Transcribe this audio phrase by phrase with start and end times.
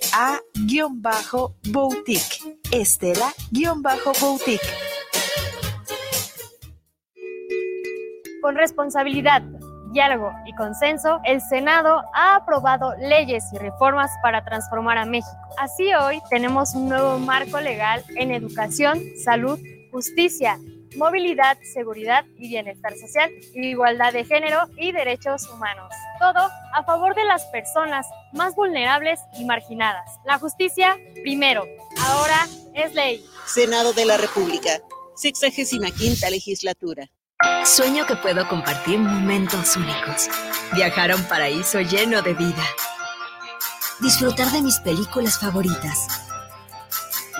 [0.00, 2.58] Estela-Boutique.
[2.72, 4.66] Estela-Boutique.
[8.42, 9.42] Con responsabilidad,
[9.92, 15.36] diálogo y consenso, el Senado ha aprobado leyes y reformas para transformar a México.
[15.58, 19.58] Así hoy tenemos un nuevo marco legal en educación, salud,
[19.90, 20.58] justicia,
[20.96, 25.92] movilidad, seguridad y bienestar social, igualdad de género y derechos humanos.
[26.18, 30.18] Todo a favor de las personas más vulnerables y marginadas.
[30.24, 31.64] La justicia primero,
[32.06, 33.24] ahora es ley.
[33.46, 34.80] Senado de la República,
[35.16, 37.08] 65 legislatura.
[37.64, 40.28] Sueño que puedo compartir momentos únicos.
[40.74, 42.64] Viajar a un paraíso lleno de vida.
[44.00, 46.06] Disfrutar de mis películas favoritas.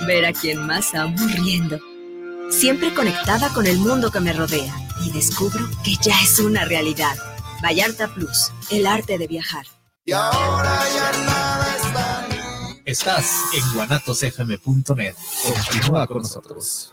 [0.07, 1.90] Ver a quien más amo riendo.
[2.51, 4.75] Siempre conectada con el mundo que me rodea.
[5.05, 7.17] Y descubro que ya es una realidad.
[7.63, 9.67] Vallarta Plus, el arte de viajar.
[10.05, 12.29] Y ahora ya nada está.
[12.85, 15.15] Estás en guanatosfm.net.
[15.45, 16.93] Continúa con nosotros.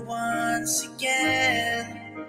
[0.00, 2.26] once again.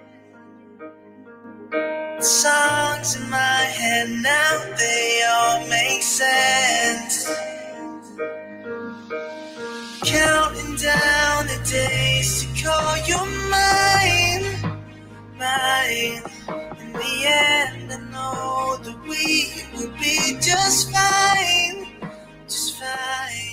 [2.18, 3.36] The songs in my
[3.78, 7.26] head now, they all make sense.
[10.04, 13.18] Counting down the days to call you
[13.50, 14.44] mine,
[15.38, 16.22] mine.
[16.80, 21.86] In the end, I know that we will be just fine,
[22.46, 23.47] just fine.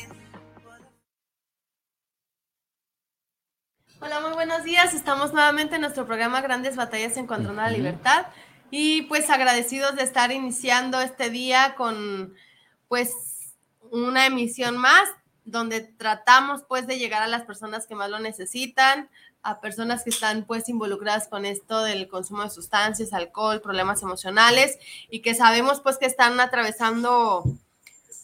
[4.05, 4.93] Hola, muy buenos días.
[4.93, 8.27] Estamos nuevamente en nuestro programa Grandes Batallas Encontrando la Libertad
[8.69, 12.35] y pues agradecidos de estar iniciando este día con
[12.87, 13.15] pues
[13.89, 15.09] una emisión más
[15.43, 19.09] donde tratamos pues de llegar a las personas que más lo necesitan,
[19.41, 24.77] a personas que están pues involucradas con esto del consumo de sustancias, alcohol, problemas emocionales
[25.09, 27.43] y que sabemos pues que están atravesando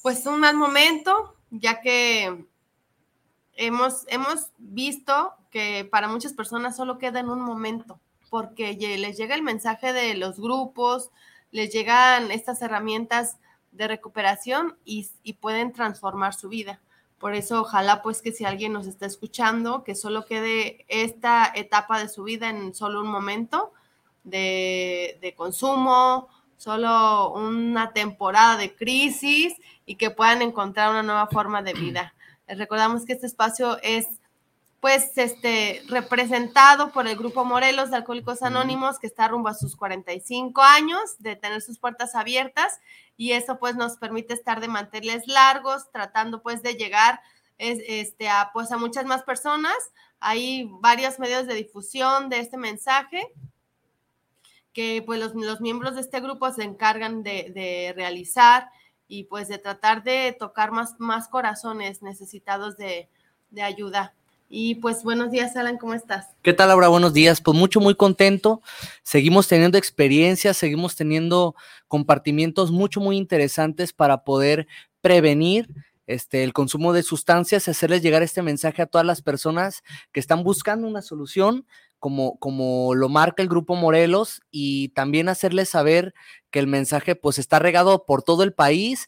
[0.03, 2.50] pues un mal momento, ya que
[3.55, 9.35] hemos, hemos visto que para muchas personas solo queda en un momento, porque les llega
[9.35, 11.09] el mensaje de los grupos,
[11.51, 13.37] les llegan estas herramientas
[13.71, 15.09] de recuperación y,
[15.39, 16.81] pueden transformar su vida.
[17.19, 21.99] Por eso, ojalá pues que si alguien nos está escuchando, que solo quede esta etapa
[21.99, 23.73] de su vida en solo un momento
[24.23, 31.61] de, de consumo, solo una temporada de crisis y que puedan encontrar una nueva forma
[31.61, 32.13] de vida.
[32.55, 34.07] Recordamos que este espacio es
[34.81, 39.75] pues este representado por el grupo Morelos de Alcohólicos Anónimos que está rumbo a sus
[39.75, 42.79] 45 años de tener sus puertas abiertas
[43.15, 47.21] y eso pues nos permite estar de manteles largos tratando pues de llegar
[47.59, 49.77] este a pues a muchas más personas.
[50.19, 53.31] Hay varios medios de difusión de este mensaje
[54.73, 58.67] que pues los, miembros de este grupo se encargan de, de realizar
[59.11, 63.09] y pues de tratar de tocar más, más corazones necesitados de,
[63.61, 64.13] ayuda.
[64.49, 66.29] Y pues buenos días, Alan, ¿cómo estás?
[66.41, 66.87] ¿Qué tal, Laura?
[66.87, 67.41] Buenos días.
[67.41, 68.61] Pues mucho, muy contento.
[69.03, 71.55] Seguimos teniendo experiencias, seguimos teniendo
[71.89, 74.65] compartimientos mucho, muy interesantes para poder
[75.01, 75.67] prevenir
[76.07, 79.83] este, el consumo de sustancias, hacerles llegar este mensaje a todas las personas
[80.13, 81.65] que están buscando una solución,
[82.01, 86.13] como, como lo marca el grupo Morelos, y también hacerles saber
[86.49, 89.07] que el mensaje pues está regado por todo el país.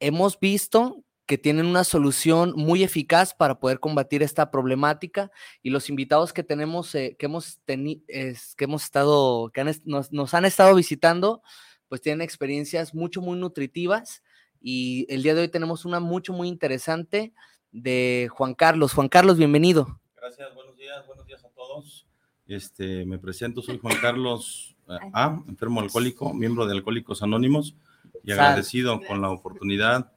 [0.00, 5.30] Hemos visto que tienen una solución muy eficaz para poder combatir esta problemática
[5.62, 10.46] y los invitados que tenemos, eh, que, hemos que hemos estado, que nos, nos, han
[10.46, 11.42] estado visitando,
[11.88, 14.22] pues tienen experiencias mucho, muy nutritivas
[14.60, 17.34] y el día de hoy tenemos una mucho, muy interesante
[17.72, 18.94] de Juan Carlos.
[18.94, 20.00] Juan Carlos, bienvenido.
[20.26, 22.04] Gracias, buenos días, buenos días a todos.
[22.48, 27.76] Este, me presento, soy Juan Carlos eh, A, enfermo alcohólico, miembro de Alcohólicos Anónimos
[28.24, 30.10] y agradecido con la oportunidad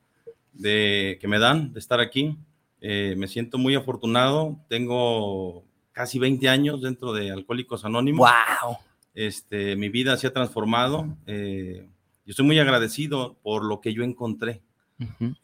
[0.52, 2.36] de, que me dan de estar aquí.
[2.82, 8.28] Eh, me siento muy afortunado, tengo casi 20 años dentro de Alcohólicos Anónimos.
[8.64, 8.78] ¡Wow!
[9.14, 11.06] Este, mi vida se ha transformado.
[11.28, 11.88] Eh,
[12.26, 14.64] y estoy muy agradecido por lo que yo encontré.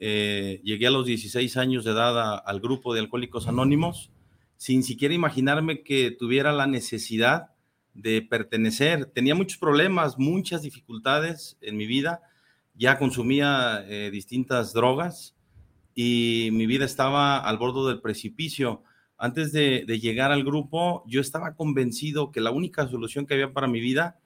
[0.09, 4.09] llegué a los 16 años de edad al grupo de Alcohólicos Anónimos
[4.65, 7.51] sin siquiera imaginarme que tuviera la necesidad
[7.93, 9.05] de pertenecer.
[9.05, 12.23] Tenía muchos problemas, muchas dificultades en mi vida.
[12.73, 15.35] Ya consumía eh, distintas drogas
[15.93, 18.81] y mi vida estaba al borde del precipicio.
[19.19, 23.67] Antes de, llegar al grupo, yo estaba convencido que la única solución que había para
[23.67, 24.19] mi vida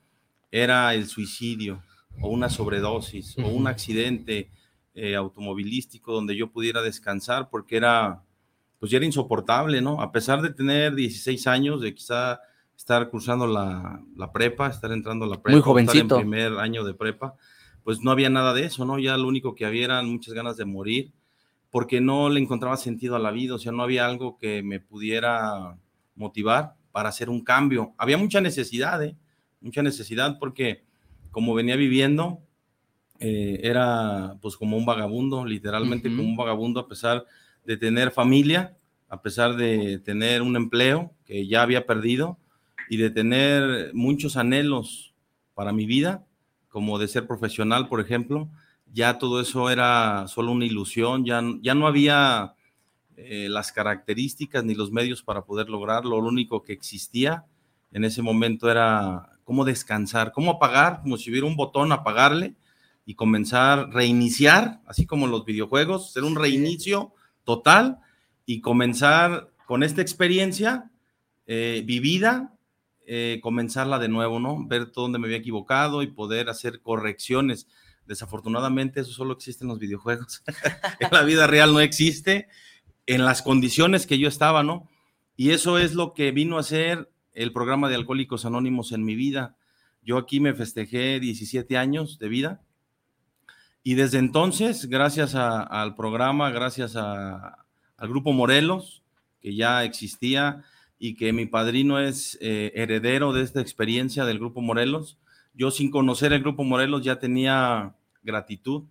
[0.52, 1.84] era el suicidio
[2.22, 4.50] o una sobredosis o un accidente
[4.94, 8.24] eh, automovilístico donde yo pudiera descansar porque era,
[8.80, 10.02] pues ya era insoportable, ¿no?
[10.02, 12.40] A pesar de tener 16 años, de quizá
[12.78, 16.02] estar cursando la, prepa, estar entrando a la prepa, Muy jovencito.
[16.02, 17.36] estar en primer año de prepa,
[17.84, 18.98] pues no había nada de eso, ¿no?
[18.98, 21.12] Ya lo único que había eran muchas ganas de morir,
[21.70, 24.80] porque no le encontraba sentido a la vida, o sea, no había algo que me
[24.80, 25.78] pudiera
[26.16, 27.94] motivar para hacer un cambio.
[27.98, 29.16] Había mucha necesidad, ¿eh?
[29.62, 30.84] Mucha necesidad porque
[31.32, 32.40] como venía viviendo,
[33.20, 37.26] eh, era pues como un vagabundo, literalmente como un vagabundo a pesar de
[37.78, 38.78] tener familia,
[39.08, 42.38] a pesar de tener un empleo que ya había perdido,
[42.90, 45.14] y de tener muchos anhelos
[45.54, 46.26] para mi vida,
[46.70, 48.50] como de ser profesional, por ejemplo,
[48.92, 52.56] ya todo eso era solo una ilusión, ya, ya no había
[53.16, 57.46] eh, las características ni los medios para poder lograrlo, lo único que existía
[57.92, 62.56] en ese momento era cómo descansar, cómo apagar, como si hubiera un botón, apagarle
[63.06, 67.14] y comenzar, reiniciar, así como los videojuegos, hacer un reinicio
[67.50, 67.98] total
[68.46, 70.92] y comenzar con esta experiencia
[71.48, 72.54] eh, vivida
[73.12, 74.68] eh, comenzarla de nuevo, ¿no?
[74.68, 77.68] Ver todo donde me había equivocado y poder hacer correcciones.
[78.06, 80.44] Desafortunadamente eso solo existe en los videojuegos.
[81.00, 82.50] en la vida real no existe,
[83.08, 84.88] en las condiciones que yo estaba, ¿no?
[85.36, 89.16] Y eso es lo que vino a ser el programa de Alcohólicos Anónimos en mi
[89.16, 89.58] vida.
[90.04, 92.62] Yo aquí me festejé 17 años de vida
[93.90, 97.56] y desde entonces, gracias al programa, gracias al
[97.98, 99.02] grupo Morelos,
[99.42, 100.64] que ya existía,
[101.00, 105.18] y que mi padrino es eh, heredero de esta experiencia del Grupo Morelos.
[105.56, 108.84] Yo sin conocer el Grupo Morelos ya tenía gratitud.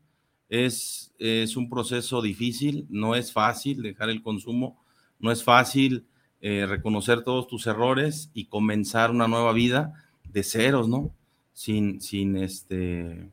[0.48, 4.82] Es, es un proceso difícil, no es fácil dejar el consumo,
[5.20, 6.06] no es fácil
[6.40, 9.92] eh, reconocer todos tus errores y comenzar una nueva vida
[10.24, 11.14] de ceros, ¿no?
[11.52, 13.30] Sin, sin, este,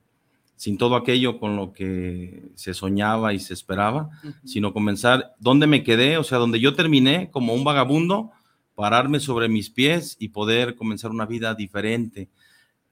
[0.55, 4.09] sin todo aquello con lo que se soñaba y se esperaba,
[4.43, 8.31] sino comenzar donde me quedé, o sea, donde yo terminé como un vagabundo,
[8.73, 12.29] pararme sobre mis pies y poder comenzar una vida diferente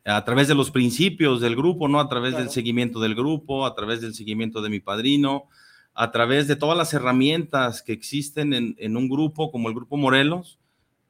[0.06, 2.00] a través de los principios del grupo, ¿no?
[2.00, 5.45] A través del seguimiento del grupo, a través del seguimiento de mi padrino,
[5.94, 10.60] a través de todas las herramientas que existen en, un grupo como el Grupo Morelos.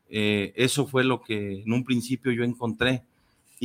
[0.10, 3.04] Eh, eso fue lo que en un principio yo encontré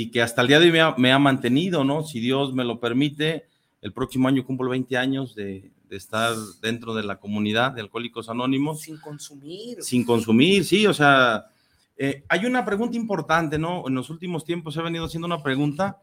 [0.01, 2.05] y que hasta el día de hoy me ha, me ha mantenido, ¿no?
[2.05, 3.47] Si Dios me lo permite,
[3.83, 8.29] el próximo año cumplo 20 años de, de estar dentro de la comunidad de Alcohólicos
[8.29, 8.83] Anónimos.
[8.83, 9.83] Sin consumir.
[9.83, 11.47] Sin consumir, sí, o sea,
[11.97, 13.89] eh, hay una pregunta importante, ¿no?
[13.89, 16.01] En los últimos tiempos se ha venido haciendo una pregunta,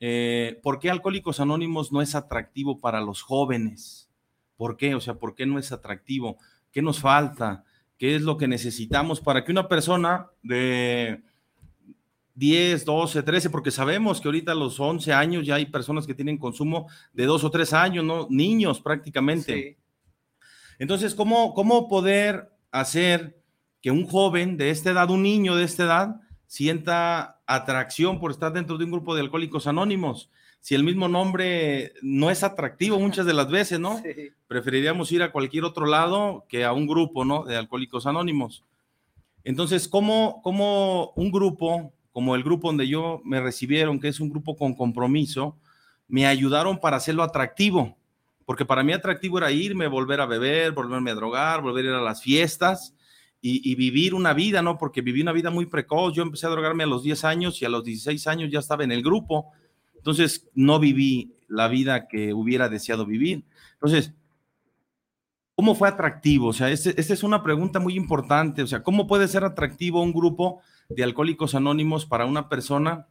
[0.00, 4.10] eh, ¿por qué Alcohólicos Anónimos no es atractivo para los jóvenes?
[4.56, 4.96] ¿Por qué?
[4.96, 6.38] O sea, ¿por qué no es atractivo?
[6.72, 7.62] ¿Qué nos falta?
[7.96, 11.22] ¿Qué es lo que necesitamos para que una persona de
[12.36, 16.14] 10, 12, 13, porque sabemos que ahorita a los 11 años ya hay personas que
[16.14, 18.26] tienen consumo de dos o tres años, ¿no?
[18.30, 19.78] Niños prácticamente.
[20.78, 23.42] Entonces, ¿cómo, ¿cómo poder hacer
[23.80, 28.52] que un joven de esta edad, un niño de esta edad, sienta atracción por estar
[28.52, 30.30] dentro de un grupo de alcohólicos anónimos?
[30.60, 34.02] Si el mismo nombre no es atractivo muchas de las veces, ¿no?
[34.46, 37.44] Preferiríamos ir a cualquier otro lado que a un grupo, ¿no?
[37.44, 38.62] De alcohólicos anónimos.
[39.42, 44.30] Entonces, ¿cómo, cómo un grupo como el grupo donde yo me recibieron, que es un
[44.30, 45.58] grupo con compromiso,
[46.08, 47.94] me ayudaron para hacerlo atractivo,
[48.46, 51.94] porque para mí atractivo era irme, volver a beber, volverme a drogar, volver a ir
[51.94, 52.94] a las fiestas
[53.42, 54.78] y, vivir una vida, ¿no?
[54.78, 57.66] Porque viví una vida muy precoz, yo empecé a drogarme a los 10 años y
[57.66, 59.52] a los 16 años ya estaba en el grupo,
[59.94, 63.44] entonces no viví la vida que hubiera deseado vivir.
[63.74, 64.14] Entonces,
[65.54, 66.46] ¿cómo fue atractivo?
[66.48, 70.02] O sea, esta este es una pregunta muy importante, o sea, ¿cómo puede ser atractivo
[70.02, 70.62] un grupo?
[70.88, 73.06] De Alcohólicos Anónimos para una persona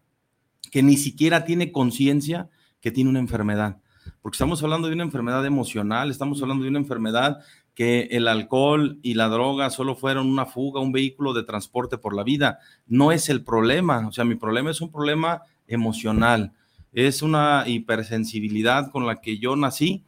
[0.72, 2.50] que ni siquiera tiene conciencia
[2.82, 3.82] que tiene una enfermedad.
[4.22, 7.40] Porque estamos hablando de una enfermedad emocional, estamos hablando de una enfermedad
[7.74, 12.16] que el alcohol y la droga solo fueron una fuga, un vehículo de transporte por
[12.16, 12.60] la vida.
[12.88, 16.54] No es el problema, o sea, mi problema es un problema emocional,
[16.94, 20.06] es una hipersensibilidad con la que yo nací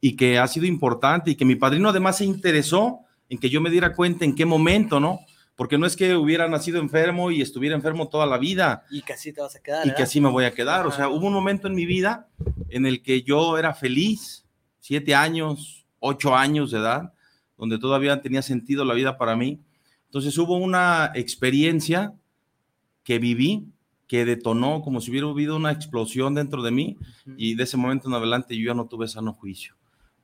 [0.00, 3.60] y que ha sido importante y que mi padrino además se interesó en que yo
[3.60, 5.20] me diera cuenta en qué momento, ¿no?
[5.60, 8.86] Porque no es que hubiera nacido enfermo y estuviera enfermo toda la vida.
[8.90, 9.86] Y que así te vas a quedar.
[9.86, 10.86] Y que así me voy a quedar.
[10.86, 12.30] O sea, hubo un momento en mi vida
[12.70, 14.46] en el que yo era feliz,
[14.78, 17.12] siete años, ocho años de edad,
[17.58, 19.60] donde todavía tenía sentido la vida para mí.
[20.06, 22.14] Entonces hubo una experiencia
[23.04, 23.66] que viví,
[24.06, 26.96] que detonó como si hubiera habido una explosión dentro de mí
[27.36, 29.74] y de ese momento en adelante yo ya no tuve sano juicio.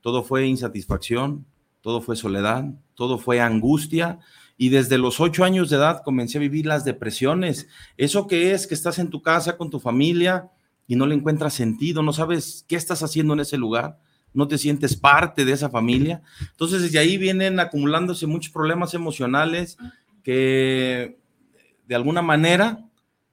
[0.01, 1.45] Todo fue insatisfacción,
[1.81, 2.65] todo fue soledad,
[2.95, 4.17] todo fue angustia
[4.57, 7.67] y desde los ocho años de edad comencé a vivir las depresiones.
[7.95, 10.49] Eso que es que estás en tu casa con tu familia
[10.87, 13.99] y no le encuentras sentido, no sabes qué estás haciendo en ese lugar,
[14.33, 16.21] no te sientes parte de esa familia.
[16.51, 19.77] Entonces desde ahí vienen acumulándose muchos problemas emocionales
[20.23, 21.19] que
[21.87, 22.83] de alguna manera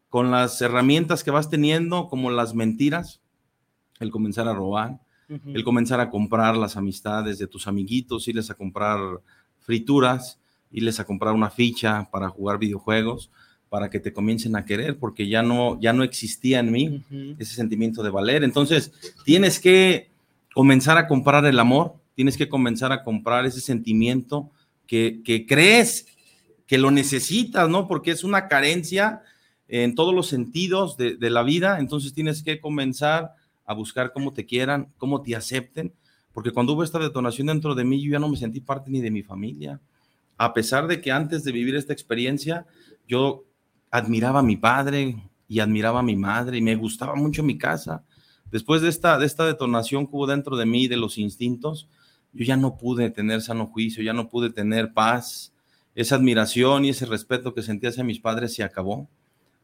[0.08, 3.20] con las herramientas que vas teniendo, como las mentiras,
[3.98, 8.54] el comenzar a robar, el comenzar a comprar las amistades de tus amiguitos, irles a
[8.54, 9.00] comprar
[9.58, 10.38] frituras,
[10.74, 13.30] irles a comprar una ficha para jugar videojuegos,
[13.70, 17.04] para que te comiencen a querer, porque ya no, ya no existía en mí
[17.38, 18.44] ese sentimiento de valer.
[18.44, 18.92] Entonces,
[19.24, 20.10] tienes que
[20.52, 24.50] comenzar a comprar el amor, tienes que comenzar a comprar ese sentimiento
[24.86, 26.06] que, que crees
[26.66, 27.88] que lo necesitas, ¿no?
[27.88, 29.22] Porque es una carencia
[29.68, 33.32] en todos los sentidos de, la vida, entonces tienes que comenzar
[33.64, 35.92] a buscar cómo te quieran, cómo te acepten,
[36.32, 39.00] porque cuando hubo esta detonación dentro de mí, yo ya no me sentí parte ni
[39.00, 39.80] de mi familia,
[40.36, 42.66] a pesar de que antes de vivir esta experiencia,
[43.06, 43.44] yo
[43.90, 48.02] admiraba a mi padre y admiraba a mi madre y me gustaba mucho mi casa.
[48.50, 51.88] Después de esta, de esta detonación que hubo dentro de mí, de los instintos,
[52.32, 55.52] yo ya no pude tener sano juicio, ya no pude tener paz.
[55.94, 59.08] Esa admiración y ese respeto que sentía hacia mis padres se acabó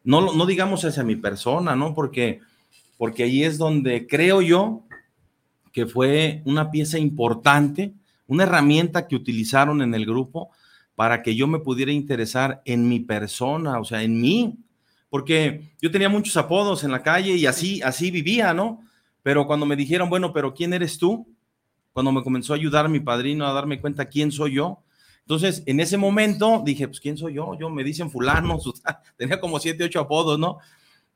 [0.04, 1.94] no, no digamos hacia mi persona, ¿no?
[1.94, 2.40] Porque,
[2.96, 4.82] porque ahí es donde creo yo
[5.72, 7.94] que fue una pieza importante,
[8.26, 10.50] una herramienta que utilizaron en el grupo
[11.00, 14.58] para que yo me pudiera interesar en mi persona, o sea, en mí,
[15.08, 18.82] porque yo tenía muchos apodos en la calle y así, así vivía, ¿no?
[19.22, 21.26] Pero cuando me dijeron, bueno, pero ¿quién eres tú?
[21.94, 24.82] Cuando me comenzó a ayudar mi padrino a darme cuenta quién soy yo,
[25.22, 27.56] entonces, en ese momento dije, pues, ¿quién soy yo?
[27.58, 28.58] Yo me dicen fulano,
[29.16, 30.58] tenía como siete, ocho apodos, ¿no?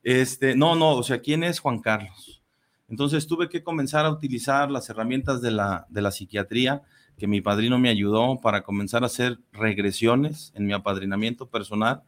[0.02, 2.42] Este, no, no, o sea, ¿quién es Juan Carlos?
[2.88, 6.84] Entonces tuve que comenzar a utilizar las herramientas de la, de la psiquiatría
[7.18, 12.02] que mi padrino me ayudó para comenzar a hacer regresiones en mi apadrinamiento personal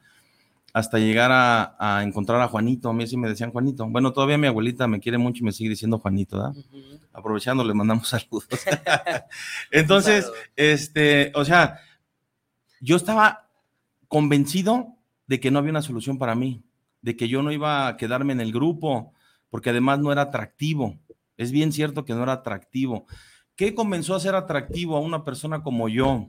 [0.77, 2.91] hasta llegar a, encontrar a Juanito.
[2.91, 3.89] A mí sí me decían Juanito.
[3.89, 6.55] Bueno, todavía mi abuelita me quiere mucho y me sigue diciendo Juanito, ¿verdad?
[7.15, 8.47] Aprovechando, le mandamos saludos.
[9.71, 11.81] Entonces, este, o sea,
[12.83, 13.49] yo estaba
[14.07, 16.63] convencido de que no había una solución para mí,
[17.01, 19.15] de que yo no iba a quedarme en el grupo,
[19.49, 20.99] porque además no era atractivo.
[21.39, 23.07] Es bien cierto que no era atractivo.
[23.57, 26.29] ¿Qué comenzó a ser atractivo a una persona como yo,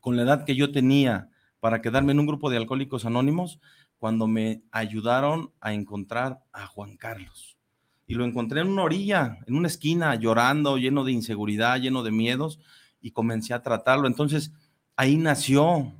[0.00, 1.28] con la edad que yo tenía,
[1.60, 3.60] para quedarme en un grupo de alcohólicos anónimos?
[3.98, 7.58] Cuando me ayudaron a encontrar a Juan Carlos.
[8.06, 12.12] Y lo encontré en una orilla, en una esquina, llorando, lleno de inseguridad, lleno de
[12.12, 12.60] miedos,
[13.02, 14.06] y comencé a tratarlo.
[14.06, 14.54] Entonces,
[14.96, 15.92] ahí nació,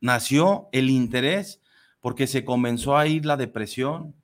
[0.00, 1.60] nació el interés
[2.00, 4.16] porque se comenzó a ir la depresión,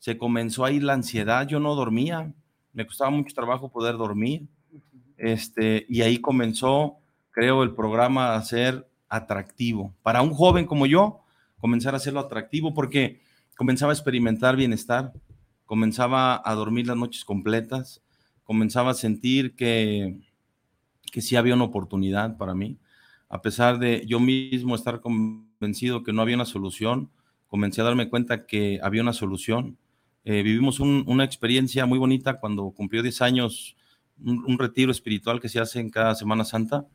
[0.00, 2.34] se comenzó a ir la ansiedad, yo no dormía,
[2.72, 4.48] me costaba mucho trabajo poder dormir,
[5.20, 6.98] este, y ahí comenzó,
[7.30, 9.94] creo, el programa a ser atractivo.
[10.02, 11.20] Para un joven como yo,
[11.58, 13.20] comenzar a hacerlo atractivo porque
[13.56, 15.12] comenzaba a experimentar bienestar,
[15.66, 18.02] comenzaba a dormir las noches completas,
[18.44, 20.18] comenzaba a sentir que,
[21.12, 22.78] que sí había una oportunidad para mí
[23.30, 27.10] a pesar de yo mismo estar convencido que no había una solución,
[27.46, 29.78] comencé a darme cuenta que había una solución.
[30.24, 33.76] Eh, vivimos una experiencia muy bonita cuando cumplió 10 años,
[34.24, 36.86] un, retiro espiritual que se hace en cada Semana Santa.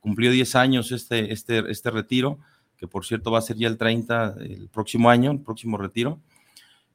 [0.00, 2.38] Cumplió 10 años este, este, este retiro,
[2.76, 6.20] que por cierto va a ser ya el 30, el próximo año, el próximo retiro.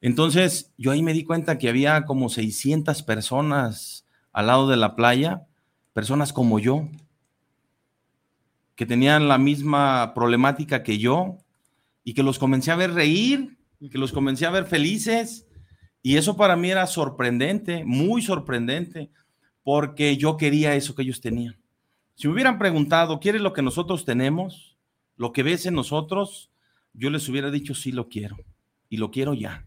[0.00, 4.96] Entonces, yo ahí me di cuenta que había como 600 personas al lado de la
[4.96, 5.46] playa,
[5.92, 6.88] personas como yo,
[8.74, 11.38] que tenían la misma problemática que yo
[12.02, 13.56] y que los comencé a ver reír,
[13.90, 15.46] que los comencé a ver felices.
[16.02, 19.10] Y eso para mí era sorprendente, muy sorprendente,
[19.64, 21.56] porque yo quería eso que ellos tenían.
[22.14, 24.76] Si me hubieran preguntado, ¿quieres lo que nosotros tenemos?
[25.16, 26.50] Lo que ves en nosotros,
[26.92, 28.36] yo les hubiera dicho, sí lo quiero.
[28.88, 29.66] Y lo quiero ya,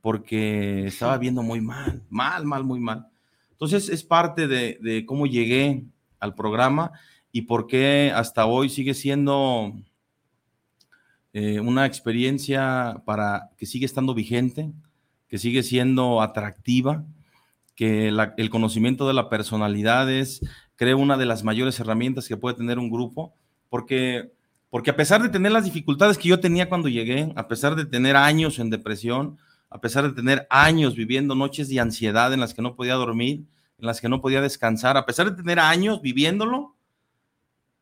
[0.00, 3.08] porque estaba viendo muy mal, mal, mal, muy mal.
[3.50, 5.84] Entonces es parte de, cómo llegué
[6.18, 6.92] al programa
[7.32, 9.72] y por qué hasta hoy sigue siendo
[11.32, 14.72] eh, una experiencia para que sigue estando vigente,
[15.28, 17.04] que sigue siendo atractiva,
[17.74, 20.40] que el conocimiento de la personalidad es,
[20.76, 23.34] creo, una de las mayores herramientas que puede tener un grupo,
[23.68, 24.32] porque,
[24.70, 27.86] porque a pesar de tener las dificultades que yo tenía cuando llegué, a pesar de
[27.86, 29.38] tener años en depresión,
[29.70, 33.46] a pesar de tener años viviendo noches de ansiedad en las que no podía dormir,
[33.78, 36.76] en las que no podía descansar, a pesar de tener años viviéndolo,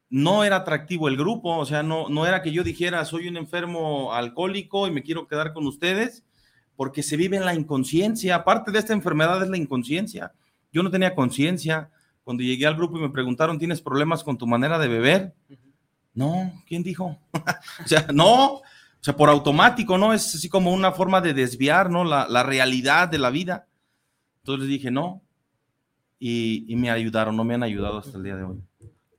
[0.08, 3.36] no era atractivo el grupo, o sea, no, no era que yo dijera, soy un
[3.36, 6.24] enfermo alcohólico y me quiero quedar con ustedes,
[6.80, 8.36] porque se vive en la inconsciencia.
[8.36, 10.32] Aparte de esta enfermedad es la inconsciencia.
[10.72, 11.90] Yo no tenía conciencia.
[12.24, 15.34] Cuando llegué al grupo y me preguntaron, ¿tienes problemas con tu manera de beber?
[16.14, 17.18] No, ¿quién dijo?
[17.84, 18.62] o sea, no, o
[18.98, 20.14] sea, por automático, ¿no?
[20.14, 22.02] Es así como una forma de desviar, ¿no?
[22.02, 23.68] La, la realidad de la vida.
[24.38, 25.20] Entonces dije, no.
[26.18, 28.62] Y, y, me ayudaron, no me han ayudado hasta el día de hoy.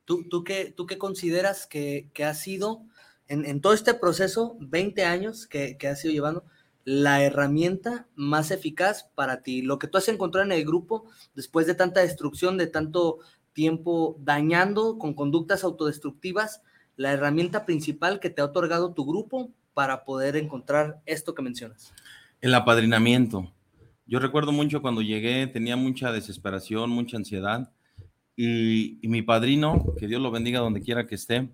[0.06, 2.82] ¿Tú, tú, qué, tú qué consideras que, que ha sido
[3.28, 6.44] en, en, todo este proceso, 20 años que, que has ido llevando,
[6.84, 9.62] la herramienta más eficaz para ti?
[9.62, 13.20] Lo que tú has encontrado en el grupo después de tanta destrucción, de tanto
[13.54, 16.62] tiempo dañando con conductas autodestructivas,
[16.96, 21.94] la herramienta principal que te ha otorgado tu grupo para poder encontrar esto que mencionas?
[22.42, 23.52] El apadrinamiento.
[24.06, 27.72] Yo recuerdo mucho cuando llegué, tenía mucha desesperación, mucha ansiedad,
[28.36, 31.50] y, mi padrino, que Dios lo bendiga donde quiera que esté,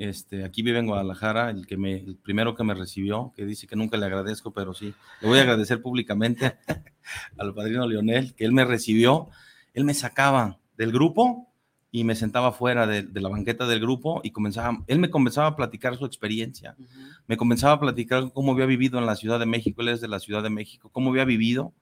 [0.00, 3.66] este, aquí vive en Guadalajara, el, que me, el primero que me recibió, que dice
[3.66, 6.56] que nunca le agradezco, pero sí, le voy a agradecer públicamente
[7.36, 9.28] al padrino Leonel, que él me recibió,
[9.74, 11.52] él me sacaba del grupo
[11.90, 15.48] y me sentaba fuera de, de, la banqueta del grupo y comenzaba, él me comenzaba
[15.48, 17.20] a platicar su experiencia, uh -huh.
[17.26, 20.08] me comenzaba a platicar cómo había vivido en la Ciudad de México, él es de
[20.08, 21.74] la Ciudad de México, cómo había vivido,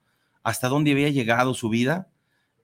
[0.43, 2.09] hasta dónde había llegado su vida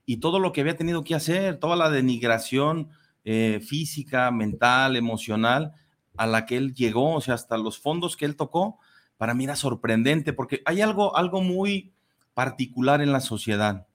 [0.05, 2.89] y todo lo que había tenido que hacer, toda la denigración
[3.25, 5.74] eh, física, mental, emocional
[6.15, 8.79] a la que él llegó, o sea, hasta los fondos que él tocó,
[9.17, 11.94] para mí era sorprendente, porque hay algo, algo muy
[12.34, 13.88] particular en la sociedad,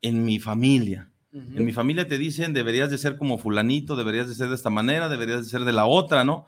[0.00, 1.10] en mi familia.
[1.32, 1.58] Uh -huh.
[1.58, 4.70] En mi familia te dicen, deberías de ser como fulanito, deberías de ser de esta
[4.70, 6.46] manera, deberías de ser de la otra, ¿no?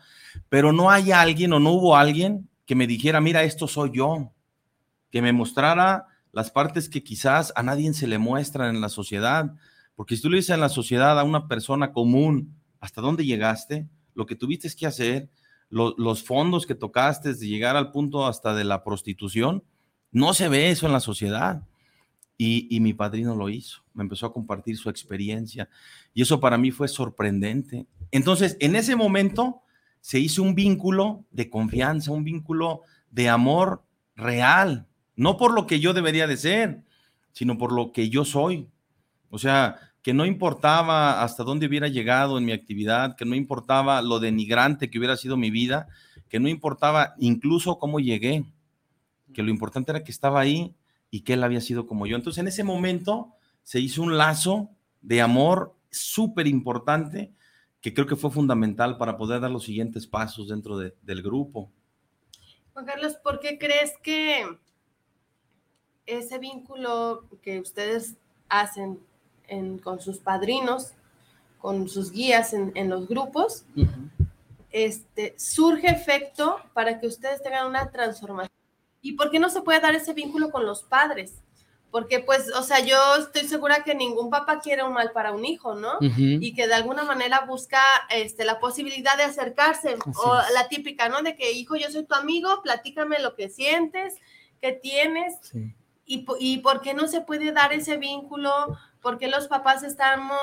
[0.49, 4.33] Pero no hay alguien o no hubo alguien que me dijera, mira, esto soy yo,
[5.11, 9.55] que me mostrara las partes que quizás a nadie se le muestran en la sociedad.
[9.95, 13.89] Porque si tú le dices en la sociedad a una persona común, ¿hasta dónde llegaste?
[14.15, 15.29] Lo que tuviste que hacer,
[15.69, 19.63] lo, los fondos que tocaste de llegar al punto hasta de la prostitución,
[20.11, 21.67] no se ve eso en la sociedad.
[22.37, 25.69] Y, y, mi padrino lo hizo, me empezó a compartir su experiencia
[26.13, 27.87] y eso para mí fue sorprendente.
[28.11, 29.63] Entonces, en ese momento
[30.01, 33.85] se hizo un vínculo de confianza, un vínculo de amor
[34.17, 36.83] real, no por lo que yo debería de ser,
[37.33, 38.69] sino por lo que yo soy.
[39.35, 44.01] O sea, que no importaba hasta dónde hubiera llegado en mi actividad, que no importaba
[44.01, 45.89] lo denigrante que hubiera sido mi vida,
[46.29, 48.45] que no importaba incluso cómo llegué,
[49.33, 50.77] que lo importante era que estaba ahí
[51.11, 52.15] y que él había sido como yo.
[52.15, 54.71] Entonces, en ese momento se hizo un lazo
[55.03, 57.33] de amor súper importante
[57.81, 61.73] que creo que fue fundamental para poder dar los siguientes pasos dentro de, del grupo.
[62.73, 64.47] Juan Carlos, ¿por qué crees que
[66.07, 68.17] ese vínculo que ustedes
[68.49, 69.01] hacen
[69.49, 70.93] en, con sus padrinos,
[71.59, 74.11] con sus guías en, en los grupos, uh -huh.
[74.71, 78.53] este, surge efecto para que ustedes tengan una transformación.
[79.01, 81.35] ¿Y por qué no se puede dar ese vínculo con los padres?
[81.91, 85.45] Porque, pues, o sea, yo estoy segura que ningún papá quiere un mal para un
[85.45, 85.93] hijo, ¿no?
[86.01, 86.39] Uh -huh.
[86.43, 87.81] Y que de alguna manera busca
[88.11, 90.53] este, la posibilidad de acercarse, Así o es.
[90.55, 91.23] la típica, ¿no?
[91.23, 94.15] De que, hijo, yo soy tu amigo, platícame lo que sientes,
[94.61, 95.35] qué tienes.
[95.43, 95.73] Sí.
[96.07, 98.51] Y, y, por qué no se puede dar ese vínculo?
[99.01, 100.39] ¿Por qué los papás estamos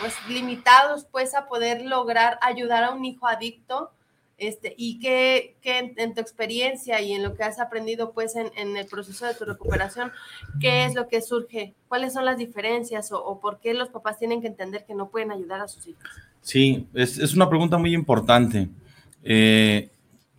[0.00, 3.90] pues, limitados pues a poder lograr ayudar a un hijo adicto?
[4.38, 8.50] Este, y qué, qué en, tu experiencia y en lo que has aprendido pues en,
[8.54, 10.12] en, el proceso de tu recuperación,
[10.60, 11.72] ¿qué es lo que surge?
[11.88, 15.08] ¿Cuáles son las diferencias o, o por qué los papás tienen que entender que no
[15.08, 16.04] pueden ayudar a sus hijos?
[16.42, 18.68] Sí, es, es una pregunta muy importante.
[19.24, 19.88] Eh,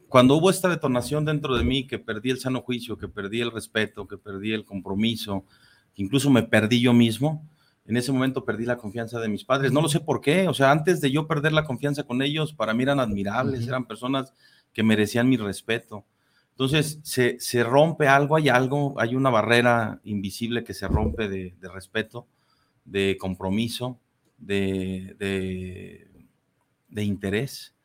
[0.10, 3.52] cuando hubo esta detonación dentro de mí, que perdí el sano juicio, que perdí el
[3.52, 5.46] respeto, que perdí el compromiso,
[5.94, 7.46] que incluso me perdí yo mismo,
[7.86, 9.72] en ese momento perdí la confianza de mis padres.
[9.72, 12.54] No lo sé por qué, o sea, antes de yo perder la confianza con ellos,
[12.54, 13.70] para mí eran admirables, uh -huh.
[13.70, 14.34] eran personas
[14.74, 16.06] que merecían mi respeto.
[16.52, 21.56] Entonces, se, se, rompe algo, hay algo, hay una barrera invisible que se rompe de,
[21.60, 22.28] de respeto,
[22.84, 24.00] de compromiso,
[24.38, 26.08] de, de,
[26.90, 27.77] de interés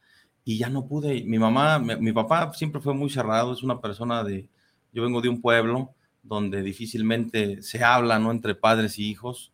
[0.44, 1.24] y ya no pude.
[1.24, 4.48] Mi mamá, mi, mi, papá siempre fue muy cerrado, es una persona de,
[4.92, 8.30] yo vengo de un pueblo donde difícilmente se habla, ¿no?
[8.30, 9.52] Entre padres y hijos.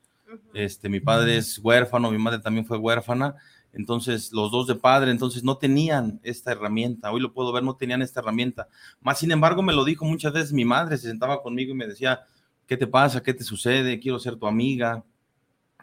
[0.53, 3.37] Este, mi padre es huérfano, mi madre también fue huérfana,
[3.72, 7.77] entonces los dos de padre, entonces no tenían esta herramienta, hoy lo puedo ver, no
[7.77, 8.68] tenían esta herramienta.
[9.01, 11.87] Más sin embargo, me lo dijo muchas veces mi madre, se sentaba conmigo y me
[11.87, 12.27] decía,
[12.66, 13.22] ¿qué te pasa?
[13.22, 13.98] ¿Qué te sucede?
[14.01, 15.03] Quiero ser tu amiga,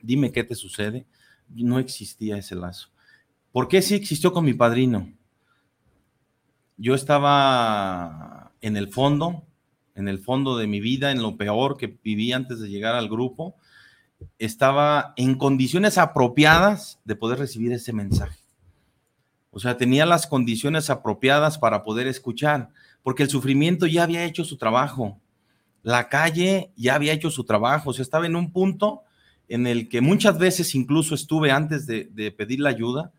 [0.01, 1.07] dime qué te sucede.
[1.49, 2.89] No existía ese lazo.
[3.55, 5.09] ¿Por qué sí existió con mi padrino?
[6.75, 9.45] Yo estaba en el fondo,
[9.95, 13.07] en el fondo de mi vida, en lo peor que viví antes de llegar al
[13.07, 13.55] grupo,
[14.39, 18.41] estaba en condiciones apropiadas de poder recibir ese mensaje.
[19.51, 22.71] O sea, tenía las condiciones apropiadas para poder escuchar,
[23.03, 25.17] porque el sufrimiento ya había hecho su trabajo.
[25.81, 27.91] La calle ya había hecho su trabajo.
[27.91, 29.03] O sea, estaba en un punto
[29.47, 33.13] en el que muchas veces incluso estuve antes de, de pedir la ayuda,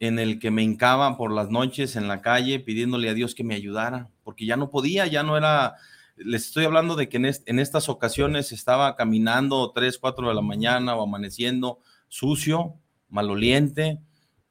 [0.00, 3.44] en el que me hincaba por las noches en la calle pidiéndole a Dios que
[3.44, 5.76] me ayudara, porque ya no podía, ya no era,
[6.16, 10.94] les estoy hablando de que en, estas ocasiones estaba caminando 3, 4 de la mañana
[10.96, 12.74] o amaneciendo sucio,
[13.08, 14.00] maloliente,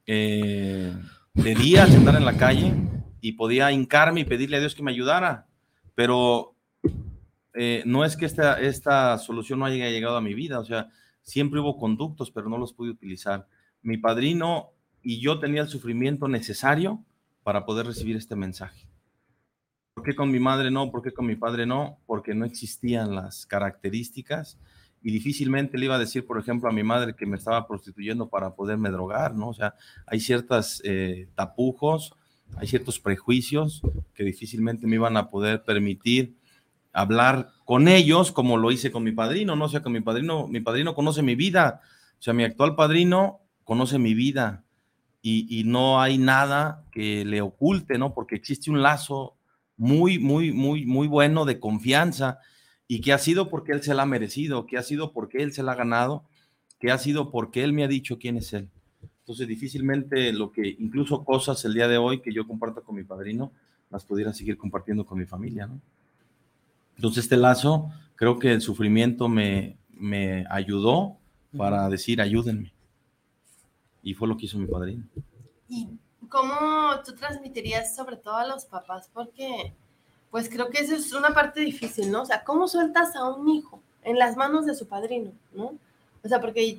[0.06, 0.92] eh,
[1.34, 2.72] andar en la calle
[3.20, 5.46] y podía hincarme y pedirle a Dios que me ayudara,
[5.94, 6.56] pero
[7.54, 10.88] eh, no es que esta, esta solución no haya llegado a mi vida, o sea,
[11.22, 13.48] siempre hubo conductos, pero no los pude utilizar.
[13.82, 14.75] Mi padrino
[15.06, 17.00] y yo tenía el sufrimiento necesario
[17.44, 18.88] para poder recibir este mensaje.
[19.94, 20.90] ¿Por qué con mi madre no?
[20.90, 22.00] ¿Por qué con mi padre no?
[22.06, 24.58] Porque no existían las características
[25.04, 28.28] y difícilmente le iba a decir, por ejemplo, a mi madre que me estaba prostituyendo
[28.28, 29.50] para poderme drogar, ¿no?
[29.50, 29.76] O sea,
[30.08, 32.12] hay ciertos eh, tapujos,
[32.56, 36.34] hay ciertos prejuicios que difícilmente me iban a poder permitir
[36.92, 39.66] hablar con ellos como lo hice con mi padrino, ¿no?
[39.66, 41.80] O sea, con mi padrino, mi padrino conoce mi vida,
[42.18, 44.64] o sea, mi actual padrino conoce mi vida
[45.28, 48.14] y, y no hay nada que le oculte, ¿no?
[48.14, 49.34] Porque existe un lazo
[49.76, 52.38] muy, muy, muy, muy bueno de confianza
[52.86, 55.52] y que ha sido porque él se la ha merecido, que ha sido porque él
[55.52, 56.22] se la ha ganado,
[56.78, 58.68] que ha sido porque él me ha dicho quién es él.
[59.22, 63.02] Entonces, difícilmente lo que, incluso cosas el día de hoy que yo comparto con mi
[63.02, 63.50] padrino,
[63.90, 65.80] las pudiera seguir compartiendo con mi familia, ¿no?
[66.94, 71.16] Entonces, este lazo, creo que el sufrimiento me, me ayudó
[71.56, 72.75] para decir, ayúdenme.
[74.06, 75.02] Y fue lo que hizo mi padrino.
[75.68, 75.88] ¿Y
[76.28, 79.10] cómo tú transmitirías sobre todo a los papás?
[79.12, 79.74] Porque,
[80.30, 82.22] pues creo que eso es una parte difícil, ¿no?
[82.22, 85.76] O sea, ¿cómo sueltas a un hijo en las manos de su padrino, ¿no?
[86.22, 86.78] O sea, porque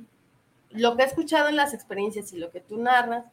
[0.69, 3.25] lo que he escuchado en las experiencias y lo que tú narras,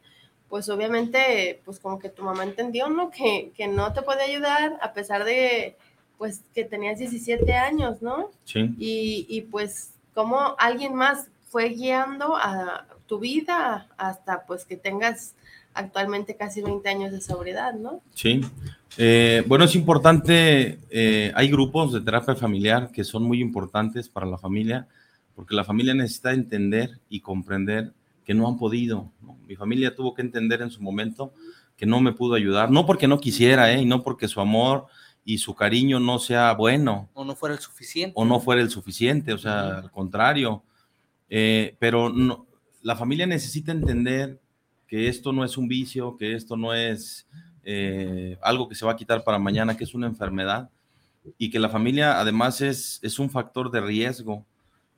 [0.49, 3.13] pues obviamente, pues como que tu mamá entendió, ¿no?
[3.13, 5.77] Que, que no te puede ayudar a pesar de,
[6.19, 8.33] pues, que tenías 17 años, ¿no?
[8.43, 8.75] Sí.
[8.77, 15.35] Y, y pues, como alguien más fue guiando a tu vida hasta, pues, que tengas
[15.75, 18.01] actualmente casi 20 años de sobriedad, ¿no?
[18.15, 18.41] Sí.
[18.97, 24.27] Eh, bueno, es importante, eh, hay grupos de terapia familiar que son muy importantes para
[24.27, 24.87] la familia,
[25.35, 27.93] porque la familia necesita entender y comprender
[28.25, 29.11] que no han podido.
[29.21, 29.37] ¿no?
[29.47, 31.33] Mi familia tuvo que entender en su momento
[31.77, 33.83] que no me pudo ayudar, no porque no quisiera, ¿eh?
[33.83, 34.87] y no porque su amor
[35.25, 37.09] y su cariño no sea bueno.
[37.15, 38.13] O no fuera el suficiente.
[38.15, 40.63] O no fuera el suficiente, o sea, al contrario.
[41.29, 42.47] Eh, pero no,
[42.85, 44.39] la familia necesita entender
[44.87, 47.27] que esto no es un vicio, que esto no es
[47.65, 50.69] eh, algo que se va a quitar para mañana, que es una enfermedad
[51.39, 54.45] y que la familia además es, es un factor de riesgo.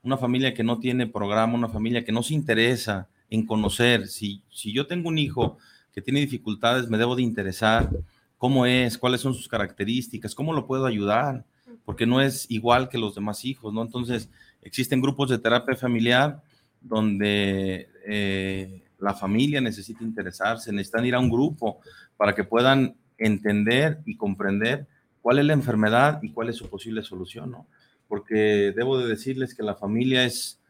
[0.02, 4.08] Una familia que no tiene programa, una familia que no se interesa en conocer.
[4.08, 5.56] Si, si yo tengo un hijo
[5.94, 7.88] que tiene dificultades, me debo de interesar
[8.36, 11.44] cómo es, cuáles son sus características, cómo lo puedo ayudar,
[11.84, 13.82] porque no es igual que los demás hijos, ¿no?
[13.82, 14.28] Entonces,
[14.62, 16.42] existen grupos de terapia familiar
[16.88, 21.80] donde eh, la familia necesita interesarse, necesitan ir a un grupo
[22.16, 24.86] para que puedan entender y comprender
[25.22, 27.66] cuál es la enfermedad y cuál es su posible solución, ¿no?
[28.08, 30.60] Porque debo de decirles que la familia es,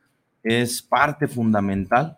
[0.42, 2.16] es parte fundamental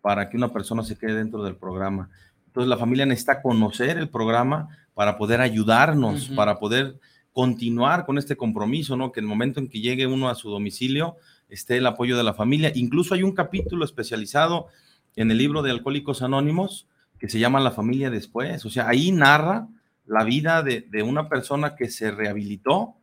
[0.00, 2.10] para que una persona se quede dentro del programa.
[2.46, 6.98] Entonces la familia necesita conocer el programa para poder ayudarnos, para poder
[7.32, 9.12] continuar con este compromiso, ¿no?
[9.12, 11.16] Que el momento en que llegue uno a su domicilio
[11.48, 12.72] esté el apoyo de la familia.
[12.74, 14.68] Incluso hay un capítulo especializado
[15.16, 16.86] en el libro de Alcohólicos Anónimos
[17.18, 18.64] que se llama La familia después.
[18.64, 19.68] O sea, ahí narra
[20.06, 22.94] la vida de, una persona que se rehabilitó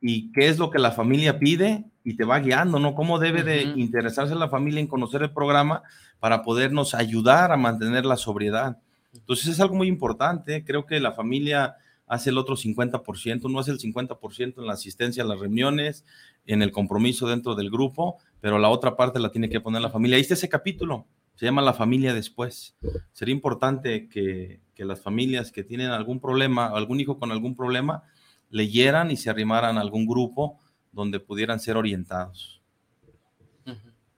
[0.00, 2.94] y qué es lo que la familia pide y te va guiando, ¿no?
[2.94, 5.82] Cómo debe de interesarse la familia en conocer el programa
[6.18, 8.78] para podernos ayudar a mantener la sobriedad.
[9.14, 10.64] Entonces es algo muy importante.
[10.64, 15.22] Creo que la familia hace el otro 50%, no hace el 50% en la asistencia
[15.22, 16.04] a las reuniones,
[16.46, 19.90] en el compromiso dentro del grupo, pero la otra parte la tiene que poner la
[19.90, 20.16] familia.
[20.16, 22.76] Ahí está ese capítulo, se llama La familia después.
[23.12, 28.02] Sería importante que, las familias que tienen algún problema, algún hijo con algún problema,
[28.50, 30.58] leyeran y se arrimaran a algún grupo
[30.92, 32.60] donde pudieran ser orientados.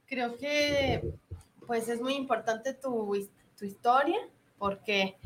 [0.07, 1.03] Creo que
[1.67, 4.19] pues es muy importante tu, tu historia
[4.59, 5.17] porque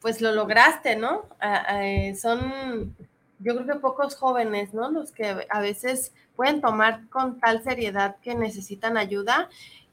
[0.00, 1.26] pues lo lograste, ¿no?
[1.72, 2.94] Eh, son,
[3.40, 4.90] yo creo que pocos jóvenes, ¿no?
[4.90, 9.48] Los que a veces pueden tomar con tal seriedad que necesitan ayuda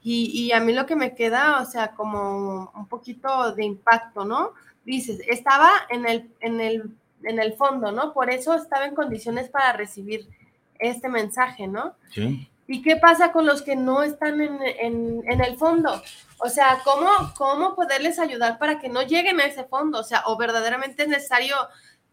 [0.08, 4.52] y, a mí lo que me queda, o sea, como un poquito de impacto, ¿no?
[4.84, 6.90] Dices, estaba en el, en el,
[7.24, 8.12] en el fondo, ¿no?
[8.12, 10.28] Por eso estaba en condiciones para recibir
[10.78, 11.96] este mensaje, ¿no?
[12.12, 12.48] Sí.
[12.68, 16.00] ¿Y qué pasa con los que no están en, en, el fondo?
[16.38, 19.98] O sea, ¿cómo, ¿cómo poderles ayudar para que no lleguen a ese fondo?
[19.98, 21.56] O sea, o verdaderamente es necesario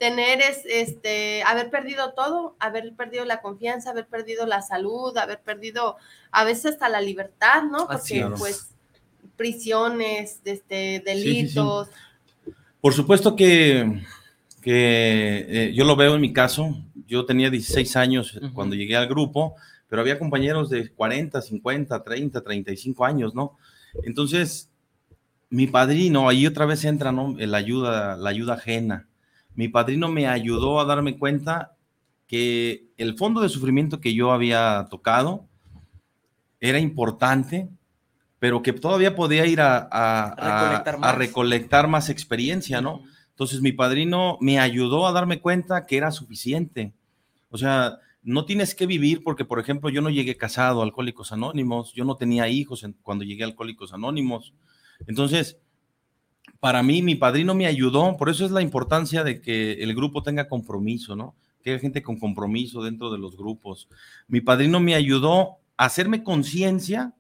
[0.04, 5.40] tener es, este, haber perdido todo, haber perdido la confianza, haber perdido la salud, haber
[5.40, 5.96] perdido
[6.32, 7.88] a veces hasta la libertad, ¿no?
[7.88, 8.72] Porque pues
[9.38, 11.88] prisiones, este, delitos.
[12.82, 14.02] Por supuesto que,
[14.62, 16.76] que eh, yo lo veo en mi caso.
[17.08, 19.56] Yo tenía 16 años cuando llegué al grupo
[19.94, 23.60] pero había compañeros de 40, 50, 30, 35 años, ¿no?
[24.02, 24.72] Entonces,
[25.52, 27.36] mi padrino, ahí otra vez entra, ¿no?
[27.38, 29.08] La ayuda, la ayuda ajena.
[29.56, 31.76] Mi padrino me ayudó a darme cuenta
[32.28, 35.48] que el fondo de sufrimiento que yo había tocado
[36.60, 37.70] era importante,
[38.40, 42.10] pero que todavía podía ir a, a, recolectar, más.
[42.10, 43.04] experiencia, ¿no?
[43.30, 46.94] Entonces mi padrino me ayudó a darme cuenta que era suficiente.
[47.50, 51.32] O sea, no tienes que vivir porque, por ejemplo, yo no llegué casado a Alcohólicos
[51.32, 54.54] Anónimos, yo no tenía hijos cuando llegué a Alcohólicos Anónimos.
[55.08, 55.58] Entonces,
[56.64, 60.24] para mí, mi padrino me ayudó, por eso es la importancia de que el grupo
[60.24, 61.36] tenga compromiso, ¿no?
[61.62, 63.90] Que haya gente con compromiso dentro de los grupos.
[64.30, 67.16] Mi padrino me ayudó a hacerme conciencia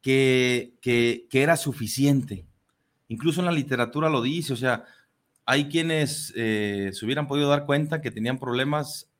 [0.00, 2.46] que, que, era suficiente.
[3.08, 4.84] Incluso en la literatura lo dice, o sea,
[5.44, 9.10] hay quienes eh, se hubieran podido dar cuenta que tenían problemas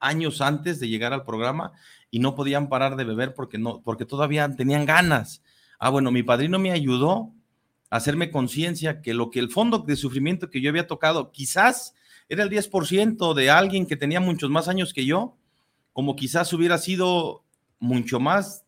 [0.00, 1.72] años antes de llegar al programa
[2.10, 5.42] y no podían parar de beber porque, no, porque todavía tenían ganas.
[5.78, 7.32] Ah, bueno, mi padrino me ayudó
[7.90, 11.94] hacerme conciencia que lo que el fondo de sufrimiento que yo había tocado quizás
[12.28, 15.36] era el 10% de alguien que tenía muchos más años que yo,
[15.92, 17.44] como quizás hubiera sido
[17.78, 18.64] mucho más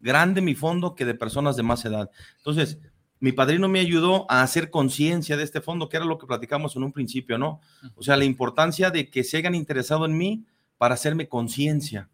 [0.00, 2.10] grande mi fondo que de personas de más edad.
[2.38, 2.78] Entonces,
[3.20, 6.76] mi padrino me ayudó a hacer conciencia de este fondo, que era lo que platicamos
[6.76, 7.60] en un principio, ¿no?
[7.94, 10.44] O sea, la importancia de que se hayan interesado en mí
[10.76, 12.10] para hacerme conciencia.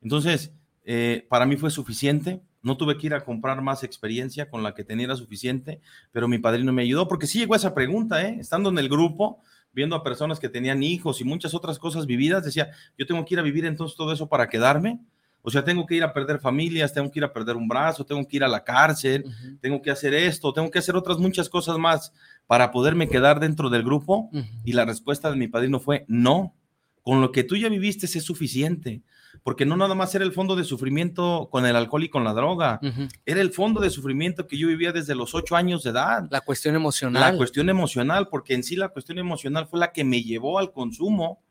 [0.00, 0.52] Entonces,
[0.84, 2.42] eh, para mí fue suficiente.
[2.66, 6.26] No tuve que ir a comprar más experiencia con la que tenía era suficiente, pero
[6.26, 8.38] mi padrino me ayudó porque sí llegó esa pregunta, ¿eh?
[8.40, 9.40] estando en el grupo,
[9.72, 13.34] viendo a personas que tenían hijos y muchas otras cosas vividas, decía, yo tengo que
[13.34, 14.98] ir a vivir entonces todo eso para quedarme.
[15.42, 18.04] O sea, tengo que ir a perder familias, tengo que ir a perder un brazo,
[18.04, 19.24] tengo que ir a la cárcel,
[19.60, 22.12] tengo que hacer esto, tengo que hacer otras muchas cosas más
[22.48, 24.28] para poderme quedar dentro del grupo.
[24.64, 26.56] Y la respuesta de mi padrino fue, no,
[27.04, 29.02] con lo que tú ya viviste es suficiente,
[29.42, 32.32] porque no nada más era el fondo de sufrimiento con el alcohol y con la
[32.32, 32.80] droga,
[33.24, 36.26] era el fondo de sufrimiento que yo vivía desde los ocho años de edad.
[36.30, 37.20] La cuestión emocional.
[37.20, 40.72] La cuestión emocional, porque en sí la cuestión emocional fue la que me llevó al
[40.72, 41.42] consumo.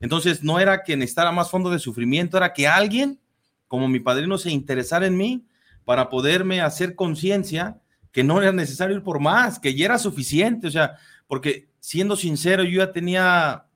[0.00, 3.20] Entonces no era que necesitara más fondo de sufrimiento, era que alguien,
[3.68, 5.44] como mi padrino, se interesara en mí
[5.84, 7.78] para poderme hacer conciencia
[8.12, 12.14] que no era necesario ir por más, que ya era suficiente, o sea, porque siendo
[12.14, 13.66] sincero, yo ya tenía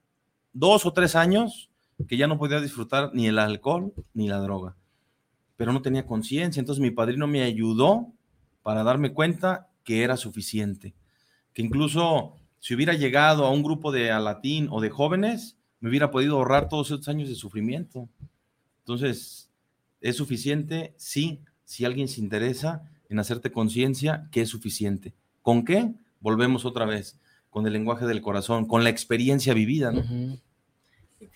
[0.53, 1.71] dos o tres años
[2.09, 4.77] que ya no podía disfrutar ni el alcohol ni la droga,
[5.57, 6.61] pero no tenía conciencia.
[6.61, 8.13] Entonces mi padrino me ayudó
[8.63, 10.95] para darme cuenta que era suficiente,
[11.53, 16.11] que incluso si hubiera llegado a un grupo de alatín o de jóvenes, me hubiera
[16.11, 18.09] podido ahorrar todos esos años de sufrimiento.
[18.81, 19.51] Entonces,
[20.01, 20.95] ¿es suficiente?
[20.97, 25.15] Sí, si alguien se interesa en hacerte conciencia que es suficiente.
[25.43, 25.93] ¿Con qué?
[26.21, 30.03] Volvemos otra vez, con el lenguaje del corazón, con la experiencia vivida, ¿no?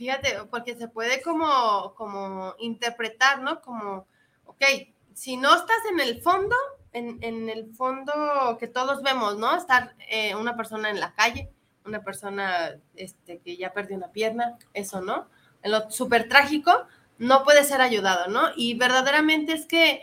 [0.00, 3.60] Fíjate, porque se puede como, como interpretar, ¿no?
[3.60, 4.06] Como,
[4.46, 4.64] ok,
[5.12, 6.56] si no estás en el fondo,
[6.94, 9.54] en, en el fondo que todos vemos, ¿no?
[9.54, 11.50] Estar eh, una persona en la calle,
[11.84, 15.28] una persona este, que ya perdió una pierna, eso, ¿no?
[15.62, 16.86] En lo súper trágico,
[17.18, 18.52] no puede ser ayudado, ¿no?
[18.56, 20.00] Y verdaderamente es que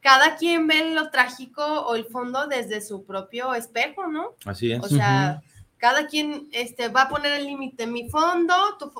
[0.00, 4.34] cada quien ve lo trágico o el fondo desde su propio espejo, ¿no?
[4.44, 4.82] Así es.
[4.82, 5.42] O sea,
[5.78, 7.86] cada quien este, va a poner el límite.
[7.86, 8.54] Mi fondo,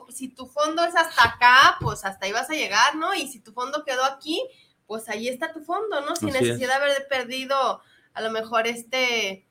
[0.09, 3.15] si tu fondo es hasta acá, pues hasta ahí vas a llegar, ¿no?
[3.15, 4.41] Y si tu fondo quedó aquí,
[4.87, 6.17] pues ahí está tu fondo, ¿no?
[6.17, 7.81] Sin necesidad de haber perdido
[8.15, 9.45] a lo mejor este...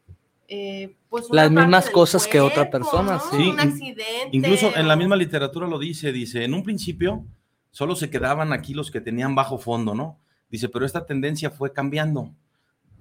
[0.50, 3.50] Eh, pues las mismas cosas que otra persona, sí.
[3.50, 4.30] Un accidente.
[4.32, 7.26] Incluso en la misma literatura lo dice, dice, en un principio
[7.72, 10.20] solo se quedaban aquí los que tenían bajo fondo, ¿no?
[10.50, 12.34] Dice, pero esta tendencia fue cambiando.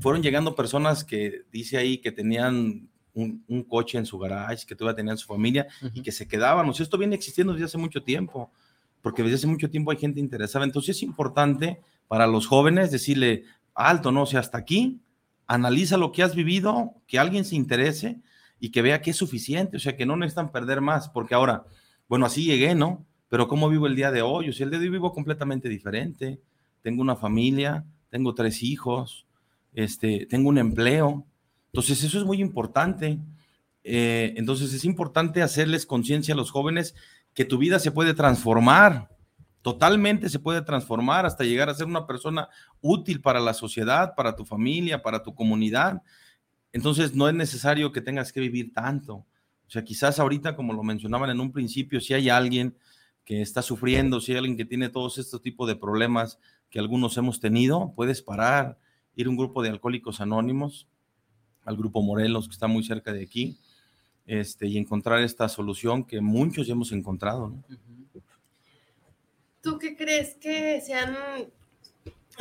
[0.01, 4.97] Fueron llegando personas que dice ahí que tenían un, coche en su garage, que todavía
[4.97, 6.69] tenían su familia y que se quedaban.
[6.69, 8.51] O sea, esto viene existiendo desde hace mucho tiempo,
[9.01, 10.65] porque desde hace mucho tiempo hay gente interesada.
[10.65, 15.01] Entonces es importante para los jóvenes decirle, alto, no, o sea, hasta aquí,
[15.47, 18.21] analiza lo que has vivido, que alguien se interese
[18.61, 21.65] y que vea que es suficiente, o sea, que no necesitan perder más, porque ahora,
[22.09, 23.07] bueno, así llegué, ¿no?
[23.29, 24.51] Pero ¿cómo vivo el día de hoy?
[24.51, 26.41] O sea, el día de hoy vivo completamente diferente.
[26.83, 29.27] Tengo una familia, tengo tres hijos,
[29.73, 31.27] este, tengo un empleo,
[31.77, 33.19] entonces, eso es muy importante.
[33.85, 36.95] Eh, entonces, es importante hacerles conciencia a los jóvenes
[37.35, 39.11] que tu vida se puede transformar,
[39.61, 42.49] totalmente se puede transformar hasta llegar a ser una persona
[42.81, 46.01] útil para la sociedad, para tu familia, para tu comunidad.
[46.73, 49.17] Entonces no es necesario que tengas que vivir tanto.
[49.17, 52.75] O sea, quizás ahorita, como lo mencionaban en un principio, si hay alguien
[53.23, 56.39] que está sufriendo, si hay alguien que tiene todos estos tipos de problemas
[56.71, 58.79] que algunos hemos tenido, puedes parar,
[59.15, 60.89] ir a un grupo de alcohólicos anónimos,
[61.67, 63.59] al grupo Morelos, que está muy cerca de aquí,
[64.25, 67.49] este, y encontrar esta solución que muchos ya hemos encontrado.
[67.49, 67.65] ¿no?
[69.61, 71.17] ¿Tú qué crees que sean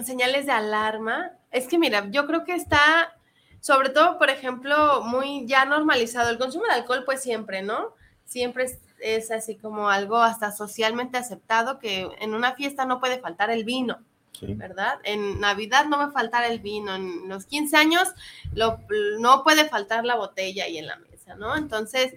[0.04, 1.32] señales de alarma?
[1.52, 3.14] Es que mira, yo creo que está,
[3.60, 7.94] sobre todo, por ejemplo, muy ya normalizado el consumo de alcohol, pues siempre, ¿no?
[8.26, 13.20] Siempre es, es así como algo hasta socialmente aceptado que en una fiesta no puede
[13.20, 14.00] faltar el vino.
[14.40, 14.54] Sí.
[14.54, 15.00] ¿verdad?
[15.04, 18.08] En Navidad no va a faltar el vino, en los 15 años
[18.54, 18.80] lo,
[19.20, 21.56] no puede faltar la botella ahí en la mesa, ¿no?
[21.56, 22.16] Entonces,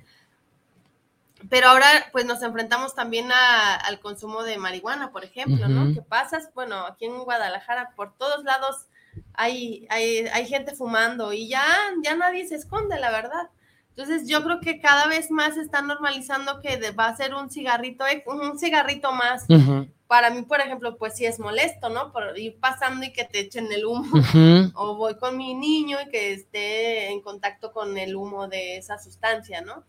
[1.48, 5.88] pero ahora pues nos enfrentamos también a, al consumo de marihuana, por ejemplo, uh -huh.
[5.88, 5.94] ¿no?
[5.94, 8.87] Que pasas, bueno, aquí en Guadalajara por todos lados
[9.35, 11.64] hay, hay, hay, gente fumando y ya,
[12.02, 13.50] ya nadie se esconde, la verdad.
[13.90, 17.50] Entonces yo creo que cada vez más se está normalizando que va a ser un
[17.50, 19.44] cigarrito, un cigarrito más.
[19.48, 19.92] Uh -huh.
[20.09, 22.11] Para mí, por ejemplo, pues sí es molesto, ¿no?
[22.12, 24.09] Por ir pasando y que te echen el humo.
[24.12, 24.73] Uh -huh.
[24.75, 28.99] O voy con mi niño y que esté en contacto con el humo de esa
[28.99, 29.85] sustancia, ¿no?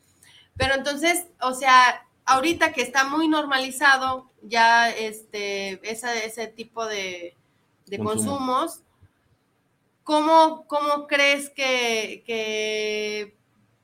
[0.58, 7.36] Pero entonces, o sea, ahorita que está muy normalizado ya este, ese, ese tipo de,
[7.88, 8.38] de Consumo.
[8.38, 8.82] consumos,
[10.04, 13.36] ¿cómo, cómo crees que, que,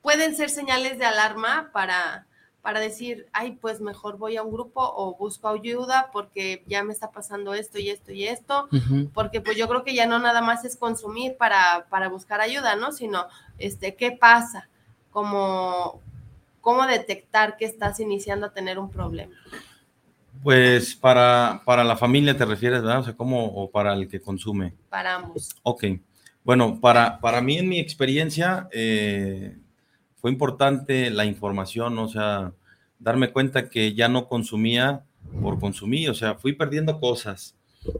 [0.01, 2.27] pueden ser señales de alarma para,
[2.65, 6.93] para decir, ay, pues mejor voy a un grupo o busco ayuda porque ya me
[6.93, 8.67] está pasando esto y esto y esto?
[8.71, 9.11] Uh -huh.
[9.13, 12.75] Porque pues yo creo que ya no nada más es consumir para, para buscar ayuda,
[12.75, 12.91] ¿no?
[12.91, 13.27] Sino,
[13.59, 14.67] este, ¿qué pasa?
[15.11, 16.01] Como
[16.65, 19.35] cómo detectar que estás iniciando a tener un problema?
[20.43, 23.01] Pues para, para la familia te refieres, ¿verdad?
[23.01, 24.73] O sea, ¿cómo o para el que consume?
[24.89, 25.55] Para ambos.
[25.61, 25.83] Ok.
[26.43, 29.55] Bueno, para, para mí en mi experiencia eh,
[30.25, 32.51] fue importante la información, o sea,
[32.97, 35.03] darme cuenta que ya no consumía
[35.39, 37.55] por consumir, o sea, fui perdiendo cosas.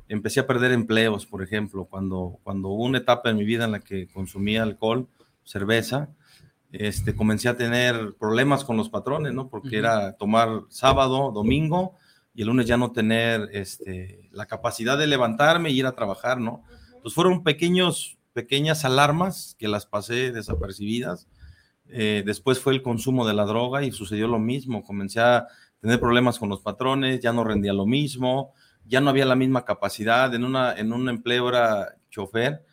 [0.09, 3.73] Empecé a perder empleos, por ejemplo, cuando, cuando hubo una etapa en mi vida en
[3.73, 5.07] la que consumía alcohol,
[5.43, 6.09] cerveza,
[6.71, 9.47] este, comencé a tener problemas con los patrones, ¿no?
[9.47, 9.77] Porque uh -huh.
[9.77, 11.93] era tomar sábado, domingo
[12.33, 16.39] y el lunes ya no tener este, la capacidad de levantarme y ir a trabajar,
[16.39, 16.63] ¿no?
[16.87, 21.27] Entonces fueron pequeños, pequeñas alarmas que las pasé desapercibidas.
[21.89, 24.83] Eh, después fue el consumo de la droga y sucedió lo mismo.
[24.83, 25.47] Comencé a
[25.79, 28.53] tener problemas con los patrones, ya no rendía lo mismo,
[28.85, 30.33] ya no había la misma capacidad.
[30.33, 32.63] En, una, en un empleo era chofer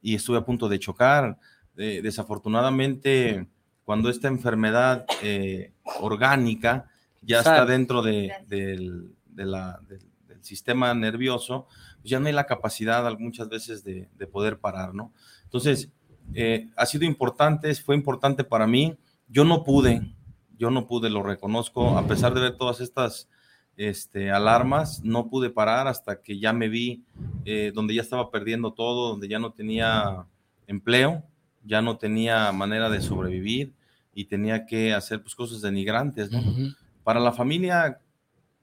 [0.00, 1.38] y estuve a punto de chocar.
[1.76, 3.46] Eh, desafortunadamente,
[3.84, 6.88] cuando esta enfermedad eh, orgánica
[7.20, 10.02] ya está dentro de, de, de la, del
[10.42, 11.66] sistema nervioso,
[12.00, 15.12] pues ya no hay la capacidad muchas veces de, poder parar, ¿no?
[15.44, 15.90] Entonces,
[16.34, 18.96] eh, ha sido importante, fue importante para mí.
[19.28, 20.14] Yo no pude,
[20.58, 23.28] yo no pude, lo reconozco, a pesar de ver todas estas
[23.76, 27.04] este, alarmas, no pude parar hasta que ya me vi
[27.44, 30.26] eh, donde ya estaba perdiendo todo, donde ya no tenía
[30.66, 31.24] empleo,
[31.64, 33.72] ya no tenía manera de sobrevivir
[34.14, 36.30] y tenía que hacer pues, cosas denigrantes.
[36.30, 36.38] ¿no?
[36.38, 36.76] Uh -huh.
[37.02, 37.98] Para la familia,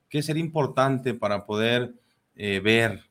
[0.09, 1.93] ¿qué sería importante para poder
[2.35, 3.01] eh, ver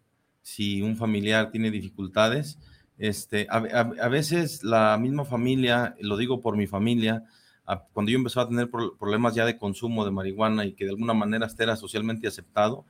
[0.43, 2.59] si un familiar tiene dificultades?
[2.99, 7.25] Este, a, a, a, veces la misma familia, lo digo por mi familia,
[7.65, 10.85] a, cuando yo empezaba a tener pro, problemas ya de consumo de marihuana y que
[10.85, 12.85] de alguna manera era socialmente aceptado,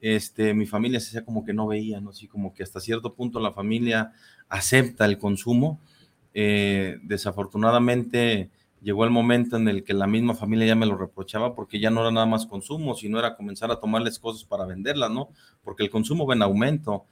[0.00, 2.10] este, mi familia se hacía como que no veía, ¿no?
[2.10, 4.12] Así como que hasta cierto punto la familia
[4.48, 5.80] acepta el consumo,
[6.34, 8.50] eh, desafortunadamente
[8.82, 11.90] llegó el momento en el que la misma familia ya me lo reprochaba porque ya
[11.90, 15.30] no era nada más consumo, sino era comenzar a tomarles cosas para venderlas, ¿no?
[15.64, 17.06] Porque el consumo va en aumento.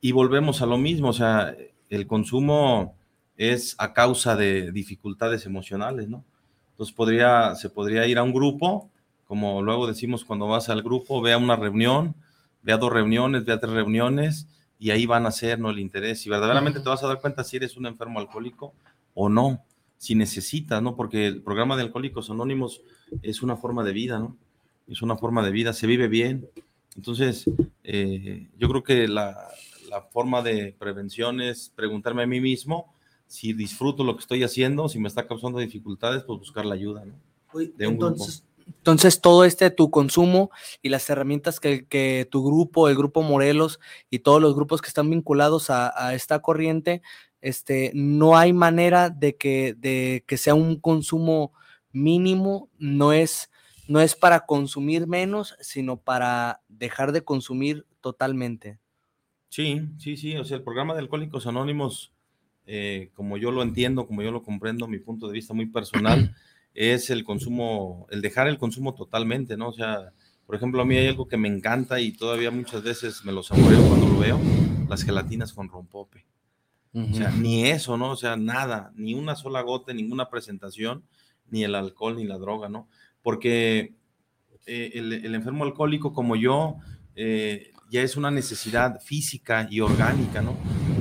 [0.00, 1.54] Y volvemos a lo mismo, o sea,
[1.90, 2.96] el consumo
[3.36, 6.24] es a causa de dificultades emocionales, ¿no?
[6.70, 8.88] Entonces podría, se podría ir a un grupo,
[9.26, 12.14] como luego decimos cuando vas al grupo, ve a una reunión,
[12.62, 14.46] ve a dos reuniones, ve a tres reuniones,
[14.78, 15.70] y ahí van a ser, ¿no?
[15.70, 16.26] El interés.
[16.26, 18.72] Y verdaderamente te vas a dar cuenta si eres un enfermo alcohólico
[19.14, 19.62] o no,
[19.98, 20.96] si necesitas, ¿no?
[20.96, 22.80] Porque el programa de Alcohólicos Anónimos
[23.22, 24.36] es una forma de vida, ¿no?
[24.88, 26.48] Es una forma de vida, se vive bien.
[26.96, 27.44] Entonces,
[27.84, 29.36] eh, yo creo que la,
[29.90, 32.94] la, forma de prevención es preguntarme a mí mismo
[33.26, 37.04] si disfruto lo que estoy haciendo, si me está causando dificultades, pues buscar la ayuda,
[37.04, 37.14] ¿no?
[37.76, 38.50] De un entonces, grupo.
[38.78, 40.50] Entonces, todo este tu consumo
[40.82, 43.80] y las herramientas que, que, tu grupo, el grupo Morelos
[44.10, 47.02] y todos los grupos que están vinculados a, a esta corriente,
[47.40, 51.52] este, no hay manera de que, de que sea un consumo
[51.92, 53.50] mínimo, no es,
[53.88, 58.78] no es para consumir menos, sino para dejar de consumir totalmente.
[59.50, 60.36] Sí, sí, sí.
[60.36, 62.12] O sea, el programa de Alcohólicos Anónimos,
[62.66, 66.34] eh, como yo lo entiendo, como yo lo comprendo, mi punto de vista muy personal,
[66.74, 69.68] es el consumo, el dejar el consumo totalmente, ¿no?
[69.68, 70.12] O sea,
[70.46, 73.42] por ejemplo, a mí hay algo que me encanta y todavía muchas veces me lo
[73.42, 74.40] saboreo cuando lo veo,
[74.88, 76.24] las gelatinas con rompope.
[76.92, 78.10] O sea, ni eso, ¿no?
[78.10, 81.04] O sea, nada, ni una sola gota, ninguna presentación,
[81.48, 82.88] ni el alcohol, ni la droga, ¿no?
[83.22, 83.94] Porque
[84.66, 86.78] eh, el, enfermo alcohólico como yo
[87.14, 90.56] eh, ya es una necesidad física y orgánica, ¿no?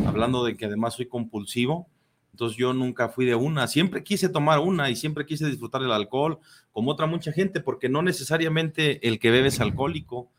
[0.07, 1.87] Hablando de que además soy compulsivo,
[2.31, 5.91] entonces yo nunca fui de una, siempre quise tomar una y siempre quise disfrutar el
[5.91, 6.39] alcohol,
[6.71, 10.31] como otra mucha gente, porque no necesariamente el que bebe es alcohólico.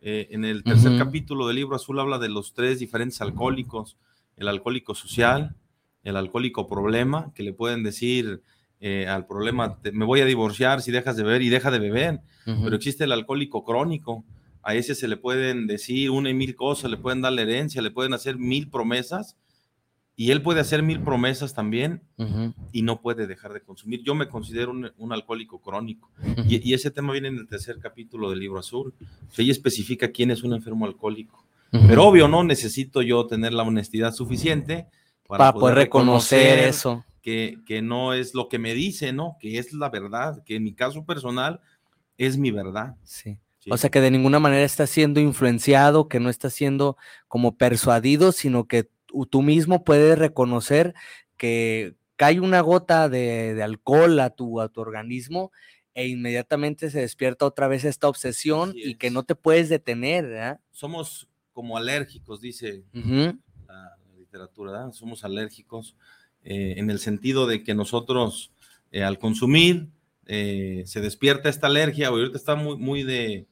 [0.00, 3.98] Eh, en el tercer capítulo del libro azul habla de los tres diferentes alcohólicos,
[4.36, 5.56] el alcohólico social,
[6.04, 8.42] el alcohólico problema, que le pueden decir
[8.80, 12.20] eh, al problema, me voy a divorciar si dejas de beber y deja de beber,
[12.44, 14.24] pero existe el alcohólico crónico,
[14.62, 17.82] a ese se le pueden decir una y mil cosas, le pueden dar la herencia,
[17.82, 19.36] le pueden hacer mil promesas,
[20.18, 22.02] y él puede hacer mil promesas también
[22.72, 24.02] y no puede dejar de consumir.
[24.02, 26.10] Yo me considero un, alcohólico crónico
[26.44, 28.92] y, ese tema viene en el tercer capítulo del libro azul.
[29.00, 31.44] O ella especifica quién es un enfermo alcohólico.
[31.70, 34.88] Pero obvio, no necesito yo tener la honestidad suficiente
[35.28, 37.04] para, poder, reconocer, eso.
[37.22, 39.36] Que, que, no es lo que me dice, ¿no?
[39.38, 41.60] Que es la verdad, que en mi caso personal
[42.16, 42.96] es mi verdad.
[43.04, 43.38] Sí.
[43.70, 46.96] O sea, que de ninguna manera está siendo influenciado, que no está siendo
[47.26, 48.88] como persuadido, sino que
[49.30, 50.94] tú mismo puedes reconocer
[51.36, 55.52] que cae una gota de, alcohol a tu, a tu organismo
[55.94, 60.58] e inmediatamente se despierta otra vez esta obsesión y que no te puedes detener.
[60.70, 65.96] Somos como alérgicos, dice la, literatura, somos alérgicos
[66.44, 68.52] eh, en el sentido de que nosotros
[68.92, 69.88] eh, al consumir
[70.26, 73.46] eh, se despierta esta alergia, ahorita está muy, muy de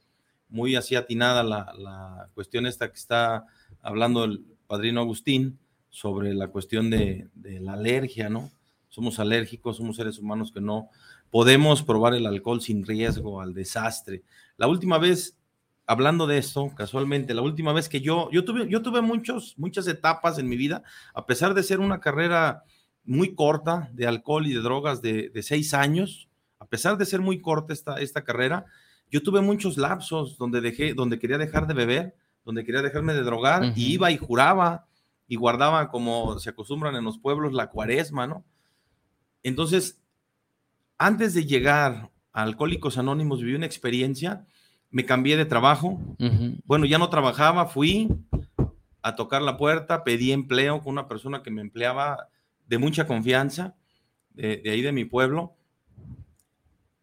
[0.49, 3.47] muy así atinada la, la cuestión esta que está
[3.83, 5.59] hablando el padrino Agustín
[5.97, 8.51] sobre la cuestión de, la alergia, ¿no?
[8.89, 10.91] Somos alérgicos, somos seres humanos que no
[11.31, 14.23] podemos probar el alcohol sin riesgo al desastre.
[14.59, 15.39] La última vez,
[15.87, 19.87] hablando de esto, casualmente, la última vez que yo, yo tuve, yo tuve muchos, muchas
[19.87, 20.83] etapas en mi vida,
[21.15, 22.65] a pesar de ser una carrera
[23.05, 26.29] muy corta de alcohol y de drogas de, seis años,
[26.59, 28.67] a pesar de ser muy corta esta, esta carrera,
[29.11, 33.23] yo tuve muchos lapsos donde dejé, donde quería dejar de beber, donde quería dejarme de
[33.23, 34.87] drogar, y iba y juraba
[35.29, 38.45] y guardaba, como se acostumbran en los pueblos, la cuaresma, ¿no?
[39.43, 40.01] Entonces,
[40.99, 44.47] antes de llegar a Alcohólicos Anónimos, viví una experiencia,
[44.91, 46.01] me cambié de trabajo,
[46.65, 48.09] bueno, ya no trabajaba, fui
[49.03, 52.29] a tocar la puerta, pedí empleo con una persona que me empleaba
[52.67, 53.75] de mucha confianza,
[54.31, 55.56] de ahí de mi pueblo,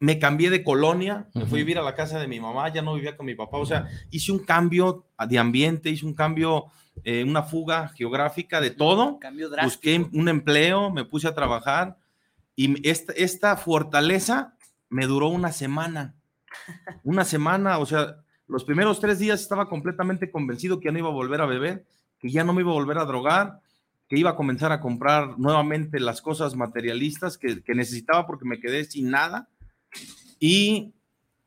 [0.03, 2.81] me cambié de colonia, me fui a vivir a la casa de mi mamá, ya
[2.81, 6.65] no vivía con mi papá, o sea, hice un cambio de ambiente, hice un cambio,
[7.05, 9.17] eh, una fuga geográfica de todo,
[9.63, 11.95] busqué un empleo, me puse a trabajar
[12.53, 14.57] y esta, esta fortaleza
[14.89, 16.15] me duró una semana,
[17.05, 21.07] una semana, o sea, los primeros tres días estaba completamente convencido que ya no iba
[21.07, 21.85] a volver a beber,
[22.19, 23.61] que ya no me iba a volver a drogar,
[24.09, 28.59] que iba a comenzar a comprar nuevamente las cosas materialistas que, que necesitaba porque me
[28.59, 29.47] quedé sin nada
[30.39, 30.93] y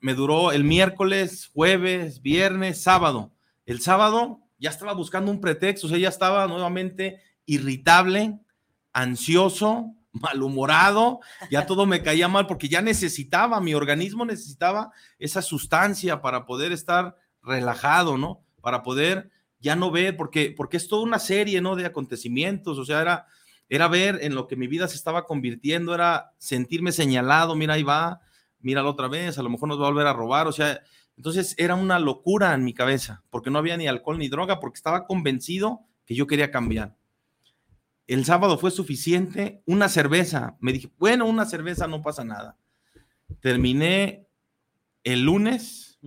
[0.00, 3.32] me duró el miércoles, jueves, viernes, sábado.
[3.64, 8.38] El sábado ya estaba buscando un pretexto, o sea, ya estaba nuevamente irritable,
[8.92, 11.20] ansioso, malhumorado,
[11.50, 16.72] ya todo me caía mal porque ya necesitaba, mi organismo necesitaba esa sustancia para poder
[16.72, 18.42] estar relajado, ¿no?
[18.60, 19.30] Para poder
[19.60, 21.76] ya no ver, porque, porque es toda una serie, ¿no?
[21.76, 23.26] De acontecimientos, o sea, era,
[23.68, 27.82] era ver en lo que mi vida se estaba convirtiendo, era sentirme señalado, mira, ahí
[27.82, 28.20] va,
[28.60, 30.80] míralo otra vez, a lo mejor nos va a volver a robar, o sea,
[31.16, 34.76] entonces era una locura en mi cabeza, porque no había ni alcohol ni droga, porque
[34.76, 36.96] estaba convencido que yo quería cambiar.
[38.06, 42.56] El sábado fue suficiente, una cerveza, me dije, bueno, una cerveza no pasa nada.
[43.40, 44.26] Terminé
[45.02, 45.98] el lunes,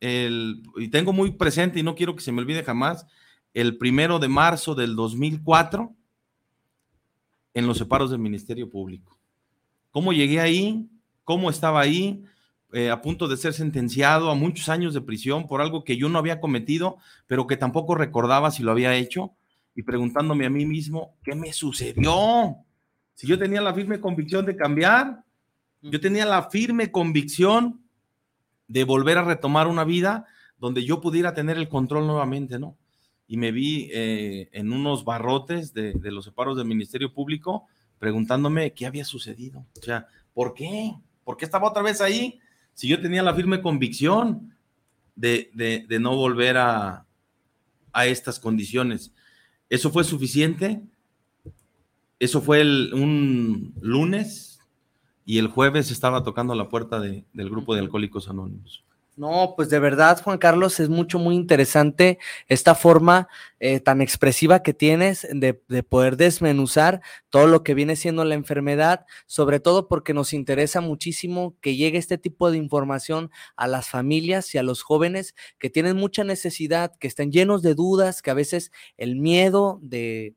[0.00, 3.06] el, y tengo muy presente y no quiero que se me olvide jamás,
[3.54, 5.94] el primero de marzo del 2004,
[7.54, 9.18] en los separos del Ministerio Público.
[9.90, 10.88] ¿Cómo llegué ahí?
[11.32, 12.22] Cómo estaba ahí,
[12.74, 16.10] eh, a punto de ser sentenciado a muchos años de prisión por algo que yo
[16.10, 19.32] no había cometido, pero que tampoco recordaba si lo había hecho,
[19.74, 22.56] y preguntándome a mí mismo, ¿qué me sucedió?
[23.14, 25.24] Si yo tenía la firme convicción de cambiar,
[25.80, 27.80] yo tenía la firme convicción
[28.68, 30.26] de volver a retomar una vida
[30.58, 32.76] donde yo pudiera tener el control nuevamente, ¿no?
[33.26, 37.68] Y me vi eh, en unos barrotes de, de los separos del Ministerio Público
[37.98, 40.92] preguntándome qué había sucedido, o sea, ¿por qué?
[41.24, 42.40] ¿Por qué estaba otra vez ahí?
[42.74, 44.54] Si yo tenía la firme convicción
[45.14, 47.06] de, de, de no volver a,
[47.92, 49.12] a estas condiciones.
[49.68, 50.82] ¿Eso fue suficiente?
[52.18, 54.60] Eso fue el, un lunes
[55.24, 58.84] y el jueves estaba tocando la puerta de, del grupo de Alcohólicos Anónimos.
[59.14, 63.28] No, pues de verdad, Juan Carlos, es mucho, muy interesante esta forma
[63.60, 68.34] eh, tan expresiva que tienes de, de, poder desmenuzar todo lo que viene siendo la
[68.34, 73.90] enfermedad, sobre todo porque nos interesa muchísimo que llegue este tipo de información a las
[73.90, 78.30] familias y a los jóvenes que tienen mucha necesidad, que están llenos de dudas, que
[78.30, 80.34] a veces el miedo de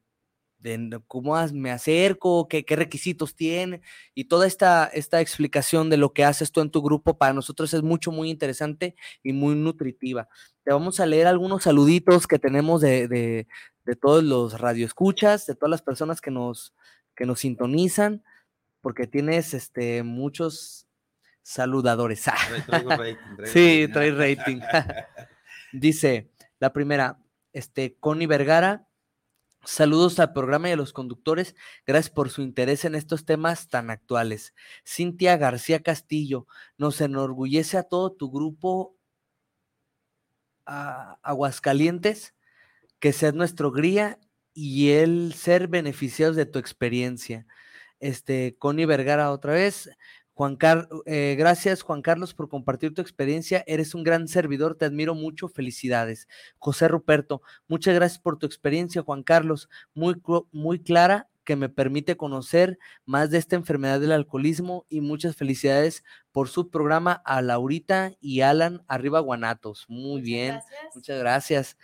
[0.66, 3.82] de cómo me acerco, qué, qué, requisitos tiene
[4.16, 7.74] y toda esta, esta explicación de lo que haces tú en tu grupo para nosotros
[7.74, 10.28] es mucho, muy interesante y muy nutritiva.
[10.64, 13.48] Te vamos a leer algunos saluditos que tenemos de, de,
[13.86, 16.74] de todos los radioescuchas, de todas las personas que nos,
[17.16, 18.24] que nos sintonizan,
[18.82, 20.88] porque tienes este, muchos
[21.44, 22.26] saludadores.
[22.68, 24.60] rating, sí, trae rating.
[25.72, 27.20] Dice la primera,
[27.54, 28.88] este, Connie Vergara,
[29.66, 31.56] Saludos al programa y a los conductores.
[31.88, 34.54] Gracias por su interés en estos temas tan actuales.
[34.86, 36.48] Cintia García Castillo,
[36.78, 38.96] nos enorgullece a todo tu grupo
[40.68, 42.36] a Aguascalientes
[43.00, 44.20] que seas nuestro gría
[44.54, 47.48] y el ser beneficiados de tu experiencia.
[48.00, 49.90] Este, Connie Vergara otra vez.
[50.36, 53.64] Juan Carlos, eh, gracias Juan Carlos por compartir tu experiencia.
[53.68, 55.48] Eres un gran servidor, te admiro mucho.
[55.48, 56.28] Felicidades.
[56.60, 59.70] José Ruperto, muchas gracias por tu experiencia, Juan Carlos.
[59.94, 60.22] Muy,
[60.52, 66.04] muy clara que me permite conocer más de esta enfermedad del alcoholismo y muchas felicidades
[66.34, 69.86] por su programa a Laurita y Alan Arriba Guanatos.
[69.88, 70.96] Muy muchas bien, gracias.
[70.96, 71.78] muchas gracias.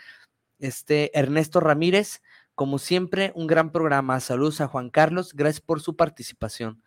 [0.59, 2.21] Este Ernesto Ramírez,
[2.53, 4.19] como siempre, un gran programa.
[4.19, 6.83] Saludos a Juan Carlos, gracias por su participación.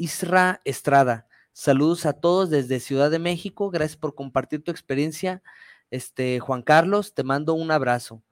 [0.00, 1.26] Isra Estrada.
[1.52, 3.70] Saludos a todos desde Ciudad de México.
[3.70, 5.42] Gracias por compartir tu experiencia.
[5.90, 8.22] Este, Juan Carlos, te mando un abrazo.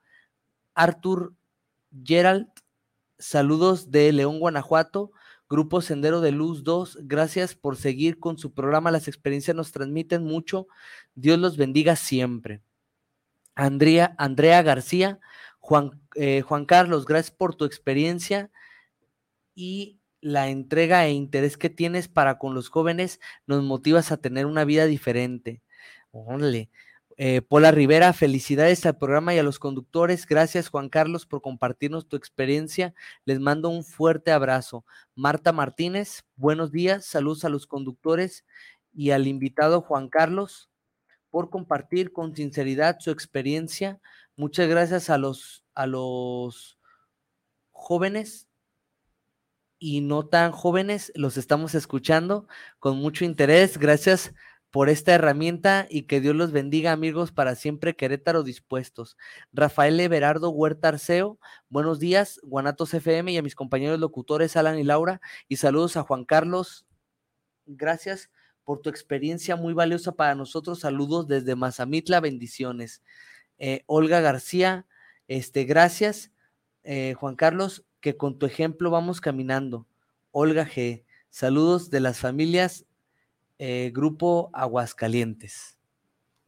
[0.74, 1.34] Artur
[2.02, 2.48] Gerald,
[3.18, 5.12] saludos de León, Guanajuato.
[5.50, 8.90] Grupo Sendero de Luz 2, gracias por seguir con su programa.
[8.90, 10.68] Las experiencias nos transmiten mucho.
[11.14, 12.62] Dios los bendiga siempre.
[13.54, 15.20] Andrea, Andrea García,
[15.58, 18.50] Juan, eh, Juan Carlos, gracias por tu experiencia
[19.54, 24.46] y la entrega e interés que tienes para con los jóvenes nos motivas a tener
[24.46, 25.62] una vida diferente.
[26.10, 26.70] Órale.
[27.20, 30.24] Eh, Pola Rivera, felicidades al programa y a los conductores.
[30.24, 32.94] Gracias, Juan Carlos, por compartirnos tu experiencia.
[33.24, 34.84] Les mando un fuerte abrazo.
[35.16, 37.06] Marta Martínez, buenos días.
[37.06, 38.44] Saludos a los conductores
[38.94, 40.70] y al invitado Juan Carlos
[41.30, 44.00] por compartir con sinceridad su experiencia.
[44.36, 46.78] Muchas gracias a los, a los
[47.72, 48.47] jóvenes
[49.78, 52.46] y no tan jóvenes, los estamos escuchando
[52.78, 53.78] con mucho interés.
[53.78, 54.34] Gracias
[54.70, 59.16] por esta herramienta y que Dios los bendiga, amigos, para siempre Querétaro dispuestos.
[59.52, 64.84] Rafael Everardo Huerta Arceo, buenos días, Guanatos FM y a mis compañeros locutores Alan y
[64.84, 66.86] Laura, y saludos a Juan Carlos.
[67.66, 68.30] Gracias
[68.64, 70.80] por tu experiencia muy valiosa para nosotros.
[70.80, 73.02] Saludos desde Mazamitla, bendiciones.
[73.58, 74.86] Eh, Olga García,
[75.26, 76.32] este, gracias.
[76.84, 79.86] Eh, Juan Carlos, que con tu ejemplo vamos caminando.
[80.30, 81.04] Olga G.
[81.28, 82.86] Saludos de las familias
[83.58, 85.76] eh, Grupo Aguascalientes.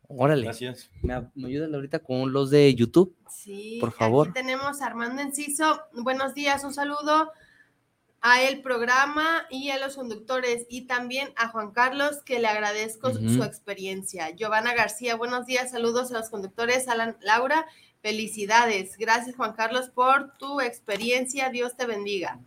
[0.09, 0.45] Órale.
[0.45, 0.91] Gracias.
[1.03, 3.15] ¿Me, me ayudan ahorita con los de YouTube?
[3.29, 3.77] Sí.
[3.79, 4.29] Por favor.
[4.29, 5.83] Aquí tenemos a Armando Enciso.
[5.93, 7.31] Buenos días, un saludo
[8.23, 13.09] a el programa y a los conductores y también a Juan Carlos que le agradezco
[13.09, 13.37] uh -huh.
[13.37, 14.31] su experiencia.
[14.31, 17.67] Giovanna García, buenos días, saludos a los conductores, Alan Laura
[18.03, 18.97] Felicidades.
[18.97, 21.51] Gracias, Juan Carlos, por tu experiencia.
[21.51, 22.39] Dios te bendiga.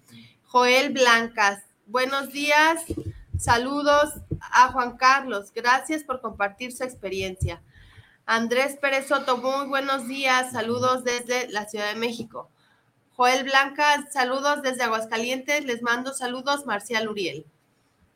[0.46, 2.84] Joel Blancas, buenos días.
[3.38, 5.52] Saludos a Juan Carlos.
[5.54, 7.62] Gracias por compartir su experiencia.
[8.26, 10.52] Andrés Pérez Soto, muy buenos días.
[10.54, 12.50] Saludos desde la Ciudad de México.
[13.16, 15.66] Joel Blancas, saludos desde Aguascalientes.
[15.66, 17.46] Les mando saludos, Marcial Uriel.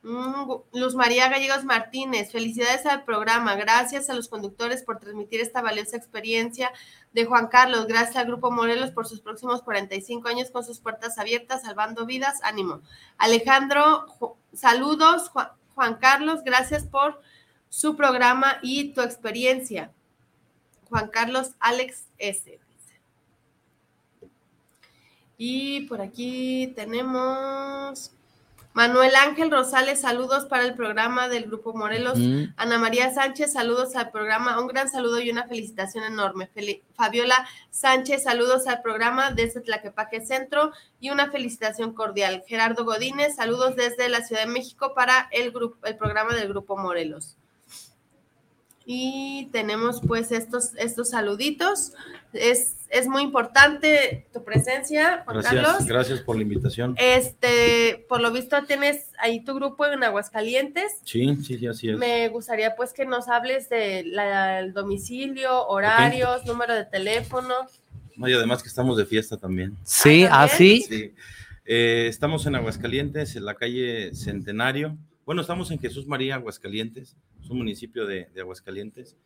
[0.03, 3.55] Luz María Gallegos Martínez, felicidades al programa.
[3.55, 6.71] Gracias a los conductores por transmitir esta valiosa experiencia
[7.13, 7.87] de Juan Carlos.
[7.87, 12.39] Gracias al Grupo Morelos por sus próximos 45 años con sus puertas abiertas, salvando vidas.
[12.43, 12.81] Ánimo.
[13.17, 14.05] Alejandro,
[14.53, 15.29] saludos.
[15.29, 17.21] Juan, Juan Carlos, gracias por
[17.69, 19.91] su programa y tu experiencia.
[20.89, 22.59] Juan Carlos Alex S.
[25.37, 28.11] Y por aquí tenemos
[28.77, 32.19] Manuel Ángel Rosales, saludos para el programa del Grupo Morelos.
[32.57, 34.61] Ana María Sánchez, saludos al programa.
[34.61, 36.47] Un gran saludo y una felicitación enorme.
[36.93, 42.43] Fabiola Sánchez, saludos al programa desde Tlaquepaque Centro y una felicitación cordial.
[42.47, 46.77] Gerardo Godínez, saludos desde la Ciudad de México para el, grupo, el programa del Grupo
[46.77, 47.35] Morelos.
[48.89, 51.91] Y tenemos pues estos, estos saluditos.
[52.31, 55.85] Es, es muy importante tu presencia, Juan Gracias, Carlos.
[55.85, 56.95] gracias por la invitación.
[56.97, 61.01] Este, por lo visto tienes ahí tu grupo en Aguascalientes.
[61.03, 61.97] Sí, sí, sí, así es.
[61.97, 67.53] Me gustaría pues que nos hables del domicilio, horarios, número de teléfono.
[68.15, 69.75] No, y además que estamos de fiesta también.
[69.83, 70.81] Sí, Ah, así.
[70.83, 71.13] Sí.
[71.65, 74.97] Eh, estamos en Aguascalientes, en la calle Centenario.
[75.25, 79.17] Bueno, estamos en Jesús María, Aguascalientes, es un municipio de, de Aguascalientes.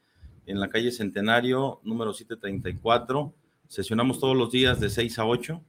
[0.45, 3.34] En la calle Centenario, número 734.
[3.68, 5.62] Sesionamos todos los días de 6 a 8,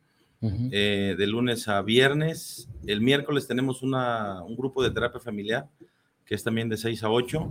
[0.73, 2.69] eh, de lunes a viernes.
[2.87, 5.69] El miércoles tenemos una, un grupo de terapia familiar,
[6.25, 7.49] que es también de 6 a 8.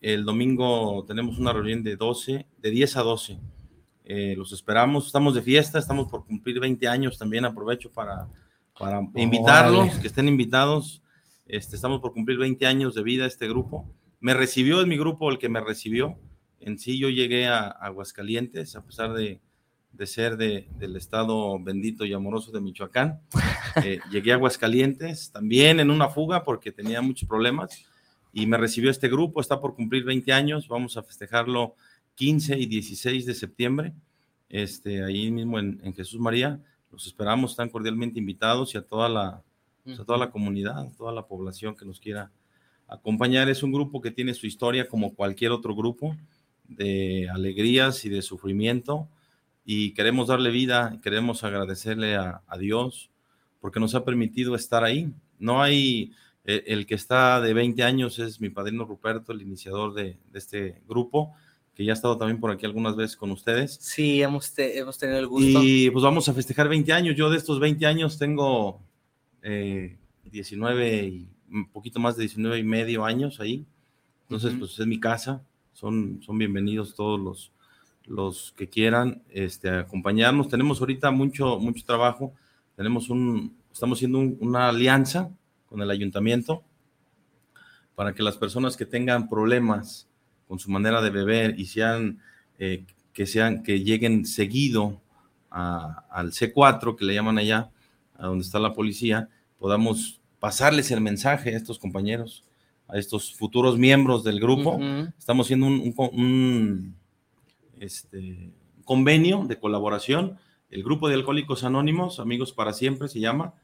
[0.00, 3.40] El domingo tenemos una reunión de 12, de 10 a 12.
[4.04, 8.28] Eh, los esperamos, estamos de fiesta, estamos por cumplir 20 años también, aprovecho para,
[8.78, 11.02] para invitarlos, que estén invitados.
[11.46, 13.88] Este, estamos por cumplir 20 años de vida este grupo.
[14.24, 16.16] Me recibió en mi grupo el que me recibió.
[16.58, 19.38] En sí yo llegué a Aguascalientes, a pesar de,
[19.92, 23.20] de ser de- del estado bendito y amoroso de Michoacán.
[23.84, 27.84] Eh, llegué a Aguascalientes también en una fuga porque tenía muchos problemas
[28.32, 31.74] y me recibió este grupo, está por cumplir 20 años, vamos a festejarlo
[32.14, 33.92] 15 y 16 de septiembre,
[34.48, 36.60] este, ahí mismo en, en Jesús María.
[36.92, 39.42] Los esperamos, están cordialmente invitados y a toda la,
[39.82, 42.30] pues, a toda la comunidad, a toda la población que nos quiera
[42.88, 43.48] acompañar.
[43.48, 46.16] Es un grupo que tiene su historia como cualquier otro grupo,
[46.68, 49.08] de alegrías y de sufrimiento,
[49.64, 53.10] y queremos darle vida, queremos agradecerle a, a Dios
[53.60, 55.10] porque nos ha permitido estar ahí.
[55.38, 56.12] No hay,
[56.44, 60.38] eh, el que está de 20 años es mi padrino Ruperto, el iniciador de, de
[60.38, 61.32] este grupo,
[61.74, 63.78] que ya ha estado también por aquí algunas veces con ustedes.
[63.80, 65.60] Sí, hemos, te- hemos tenido el gusto.
[65.62, 67.16] Y pues vamos a festejar 20 años.
[67.16, 68.80] Yo de estos 20 años tengo
[69.42, 69.96] eh,
[70.30, 73.64] 19 y un poquito más de 19 y medio años ahí.
[74.22, 75.42] Entonces, pues es mi casa.
[75.72, 77.52] Son, son bienvenidos todos los,
[78.06, 80.48] los que quieran este, acompañarnos.
[80.48, 82.32] Tenemos ahorita mucho, mucho trabajo.
[82.76, 85.30] Tenemos un, estamos haciendo un- una alianza
[85.68, 86.62] con el ayuntamiento
[87.94, 90.08] para que las personas que tengan problemas
[90.48, 92.18] con su manera de beber y sean,
[92.58, 95.00] eh, que sean, que lleguen seguido
[95.50, 97.70] a- al C4, que le llaman allá,
[98.16, 99.28] a donde está la policía,
[99.58, 102.44] podamos pasarles el mensaje a estos compañeros,
[102.86, 104.78] a estos futuros miembros del grupo.
[105.18, 106.94] Estamos haciendo un, un co- un,
[107.80, 108.50] este,
[108.84, 110.36] convenio de colaboración.
[110.70, 113.54] El grupo de Alcohólicos Anónimos, Amigos para Siempre, se llama,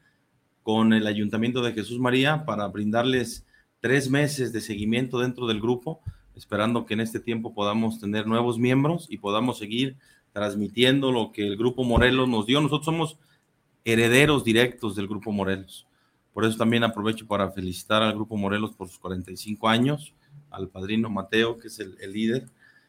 [0.63, 3.45] con el Ayuntamiento de Jesús María para brindarles
[3.79, 5.99] tres meses de seguimiento dentro del grupo,
[6.35, 9.97] esperando que en este tiempo podamos tener nuevos miembros y podamos seguir
[10.33, 12.59] transmitiendo lo que el Grupo Morelos nos dio.
[12.59, 13.17] Nosotros somos
[13.85, 15.85] herederos directos del Grupo Morelos.
[16.33, 20.13] Por eso también aprovecho para felicitar al Grupo Morelos por sus 45 años,
[20.49, 22.47] al padrino Mateo, que es el, el líder,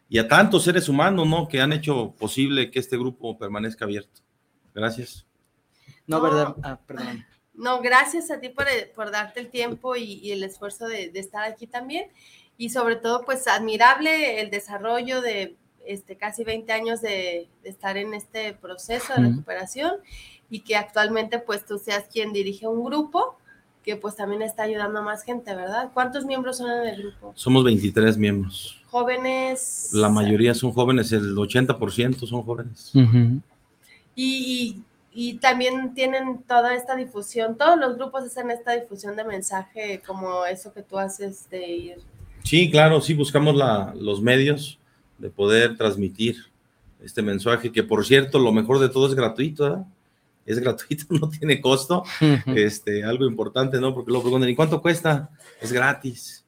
[0.08, 1.48] y a tantos seres humanos, ¿no?
[1.48, 4.20] Que han hecho posible que este grupo permanezca abierto.
[4.74, 5.26] Gracias.
[6.06, 6.22] No, No.
[6.22, 6.56] verdad.
[6.62, 7.24] Ah, perdón.
[7.54, 11.20] No, gracias a ti por, por darte el tiempo y, y el esfuerzo de, de
[11.20, 12.10] estar aquí también.
[12.56, 17.96] Y sobre todo, pues admirable el desarrollo de este, casi 20 años de, de estar
[17.96, 19.92] en este proceso de recuperación
[20.52, 23.38] y que actualmente pues tú seas quien dirige un grupo
[23.82, 25.90] que pues también está ayudando a más gente, ¿verdad?
[25.94, 27.32] ¿Cuántos miembros son en el grupo?
[27.34, 28.78] Somos 23 miembros.
[28.90, 29.88] Jóvenes.
[29.92, 32.92] La mayoría son jóvenes, el 80% son jóvenes.
[32.94, 33.02] Y,
[34.14, 34.82] y-
[35.14, 40.44] y también tienen toda esta difusión, todos los grupos hacen esta difusión de mensaje como
[40.46, 41.96] eso que tú haces de ir.
[42.44, 44.78] Sí, claro, sí, buscamos la- los medios
[45.18, 46.36] de poder transmitir
[47.02, 49.84] este mensaje, que por cierto, lo mejor de todo es gratuito, ¿verdad?
[50.44, 52.02] Es gratuito, no tiene costo.
[52.46, 53.94] Este, algo importante, ¿no?
[53.94, 55.30] Porque luego preguntan, ¿y cuánto cuesta?
[55.60, 56.44] Es gratis,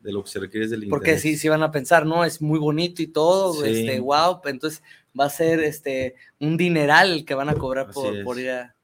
[0.00, 1.22] de lo que se requiere es del Porque interés.
[1.22, 2.24] sí, sí van a pensar, ¿no?
[2.24, 3.68] Es muy bonito y todo, Sí.
[3.68, 4.82] este, wow, entonces
[5.18, 8.74] va a ser este un dineral que van a cobrar por, por ir a...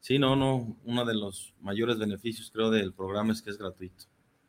[0.00, 4.04] Sí, no, no, uno de los mayores beneficios, creo, del programa es que es gratuito.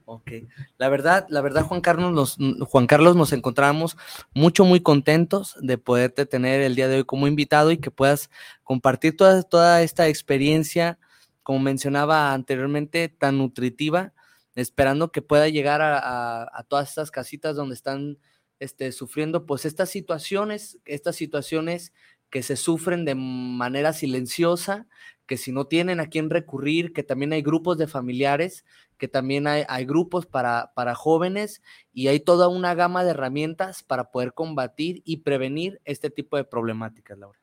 [0.05, 0.31] Ok.
[0.77, 2.37] La verdad, la verdad, Juan Carlos, nos,
[2.67, 3.97] Juan Carlos, nos encontramos
[4.33, 8.29] mucho, muy contentos de poderte tener el día de hoy como invitado y que puedas
[8.63, 10.99] compartir toda, toda esta experiencia,
[11.43, 14.13] como mencionaba anteriormente, tan nutritiva,
[14.55, 18.17] esperando que pueda llegar a, a- a todas estas casitas donde están
[18.59, 21.93] este, sufriendo, pues estas situaciones, estas situaciones
[22.29, 24.87] que se sufren de manera silenciosa,
[25.25, 28.65] que si no tienen a quién recurrir, que también hay grupos de familiares,
[29.01, 33.81] que también hay, hay grupos para, para jóvenes y hay toda una gama de herramientas
[33.81, 37.39] para poder combatir y prevenir este tipo de problemáticas, Laura.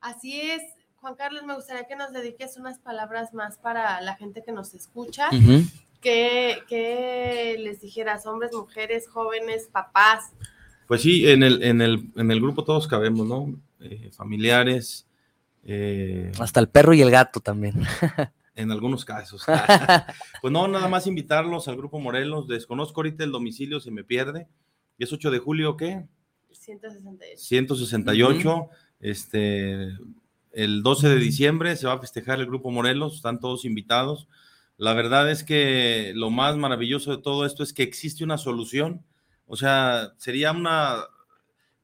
[0.00, 0.62] Así es,
[1.00, 4.72] Juan Carlos, me gustaría que nos dediques unas palabras más para la gente que nos
[4.72, 5.30] escucha.
[6.00, 10.30] ¿Qué, les dijeras, hombres, mujeres, jóvenes, papás?
[10.86, 13.52] Pues sí, en el, en el, en el grupo todos cabemos, ¿no?
[13.80, 15.08] Eh, familiares.
[15.64, 17.82] Eh, Hasta el perro y el gato también.
[18.60, 19.44] en algunos casos.
[20.42, 22.48] pues no, nada más invitarlos al grupo Morelos.
[22.48, 24.46] Desconozco ahorita el domicilio, se me pierde.
[24.98, 26.06] ¿Y es 8 de julio qué?
[26.52, 27.38] 168.
[27.38, 28.68] 168.
[29.00, 29.88] Este,
[30.52, 34.28] el 12 de diciembre se va a festejar el grupo Morelos, están todos invitados.
[34.76, 39.04] La verdad es que lo más maravilloso de todo esto es que existe una solución.
[39.46, 41.04] O sea, sería una...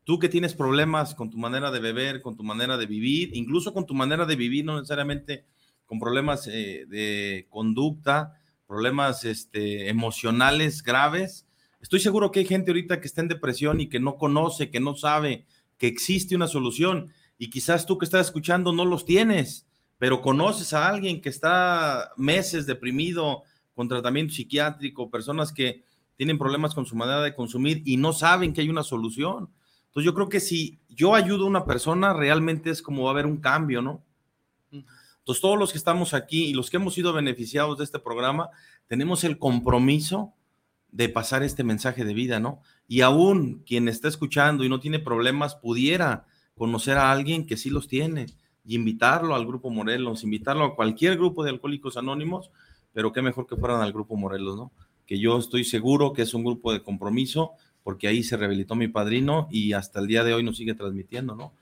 [0.04, 3.74] Tú que tienes problemas con tu manera de beber, con tu manera de vivir, incluso
[3.74, 5.44] con tu manera de vivir, no necesariamente
[5.86, 11.46] con problemas eh, de conducta, problemas este, emocionales graves.
[11.80, 14.80] Estoy seguro que hay gente ahorita que está en depresión y que no conoce, que
[14.80, 15.46] no sabe
[15.78, 17.12] que existe una solución.
[17.38, 19.66] Y quizás tú que estás escuchando no los tienes
[19.98, 23.42] pero conoces a alguien que está meses deprimido
[23.74, 25.84] con tratamiento psiquiátrico, personas que
[26.16, 29.50] tienen problemas con su manera de consumir y no saben que hay una solución.
[29.86, 33.12] Entonces yo creo que si yo ayudo a una persona, realmente es como va a
[33.12, 34.02] haber un cambio, ¿no?
[35.26, 38.50] Entonces todos los que estamos aquí y los que hemos sido beneficiados de este programa,
[38.86, 40.34] tenemos el compromiso
[40.92, 42.60] de pasar este mensaje de vida, ¿no?
[42.86, 47.70] Y aún quien está escuchando y no tiene problemas pudiera conocer a alguien que sí
[47.70, 48.26] los tiene
[48.64, 52.52] y invitarlo al Grupo Morelos, invitarlo a cualquier grupo de alcohólicos anónimos,
[52.92, 54.70] pero qué mejor que fueran al Grupo Morelos, ¿no?
[55.08, 57.50] Que yo estoy seguro que es un grupo de compromiso,
[57.82, 61.34] porque ahí se rehabilitó mi padrino y hasta el día de hoy nos sigue transmitiendo,
[61.34, 61.52] ¿no?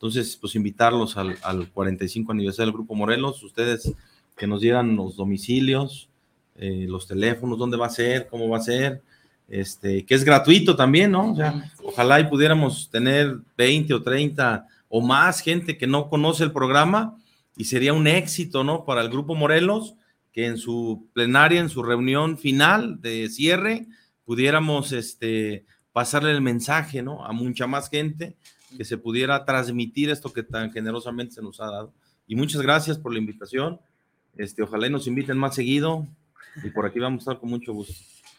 [0.00, 3.92] Entonces, pues invitarlos al, al 45 aniversario del Grupo Morelos, ustedes
[4.34, 6.08] que nos dieran los domicilios,
[6.56, 9.02] eh, los teléfonos, dónde va a ser, cómo va a ser,
[9.46, 11.32] este, que es gratuito también, ¿no?
[11.32, 16.44] O sea, ojalá y pudiéramos tener 20 o 30 o más gente que no conoce
[16.44, 17.18] el programa
[17.54, 18.86] y sería un éxito, ¿no?
[18.86, 19.96] Para el Grupo Morelos,
[20.32, 23.86] que en su plenaria, en su reunión final de cierre,
[24.24, 27.22] pudiéramos este, pasarle el mensaje, ¿no?
[27.22, 28.34] A mucha más gente
[28.76, 31.92] que se pudiera transmitir esto que tan generosamente se nos ha dado.
[32.26, 33.80] Y muchas gracias por la invitación.
[34.36, 36.06] Este, ojalá y nos inviten más seguido
[36.62, 37.94] y por aquí vamos a estar con mucho gusto.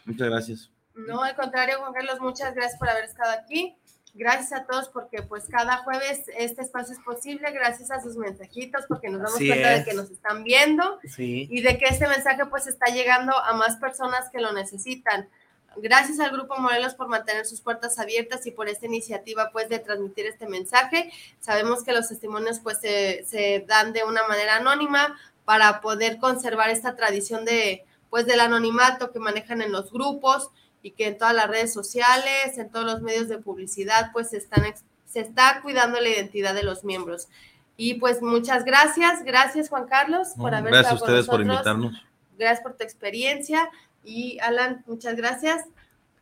[0.06, 0.72] Muchas gracias.
[0.96, 3.76] No, al contrario, Juan Carlos, muchas gracias por haber estado aquí.
[4.14, 8.84] Gracias a todos porque pues cada jueves este espacio es posible gracias a sus mensajitos
[8.90, 12.68] porque nos damos cuenta de que nos están viendo y de que este mensaje pues
[12.68, 15.30] está llegando a más personas que lo necesitan.
[15.78, 19.80] Gracias al Grupo Morelos por mantener sus puertas abiertas y por esta iniciativa pues de
[19.80, 21.12] transmitir este mensaje.
[21.40, 26.70] Sabemos que los testimonios pues se, se dan de una manera anónima para poder conservar
[26.70, 30.50] esta tradición de pues del anonimato que manejan en los grupos
[30.84, 34.38] y que en todas las redes sociales, en todos los medios de publicidad, pues se,
[34.38, 34.64] están,
[35.06, 37.30] se está cuidando la identidad de los miembros.
[37.78, 42.06] Y pues muchas gracias, gracias Juan Carlos por haber gracias estado a ustedes por invitarnos.
[42.38, 43.70] Gracias por tu experiencia
[44.04, 45.66] y Alan, muchas gracias.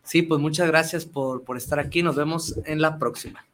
[0.04, 2.02] Sí, pues muchas gracias por, por estar aquí.
[2.02, 3.46] Nos vemos en la próxima.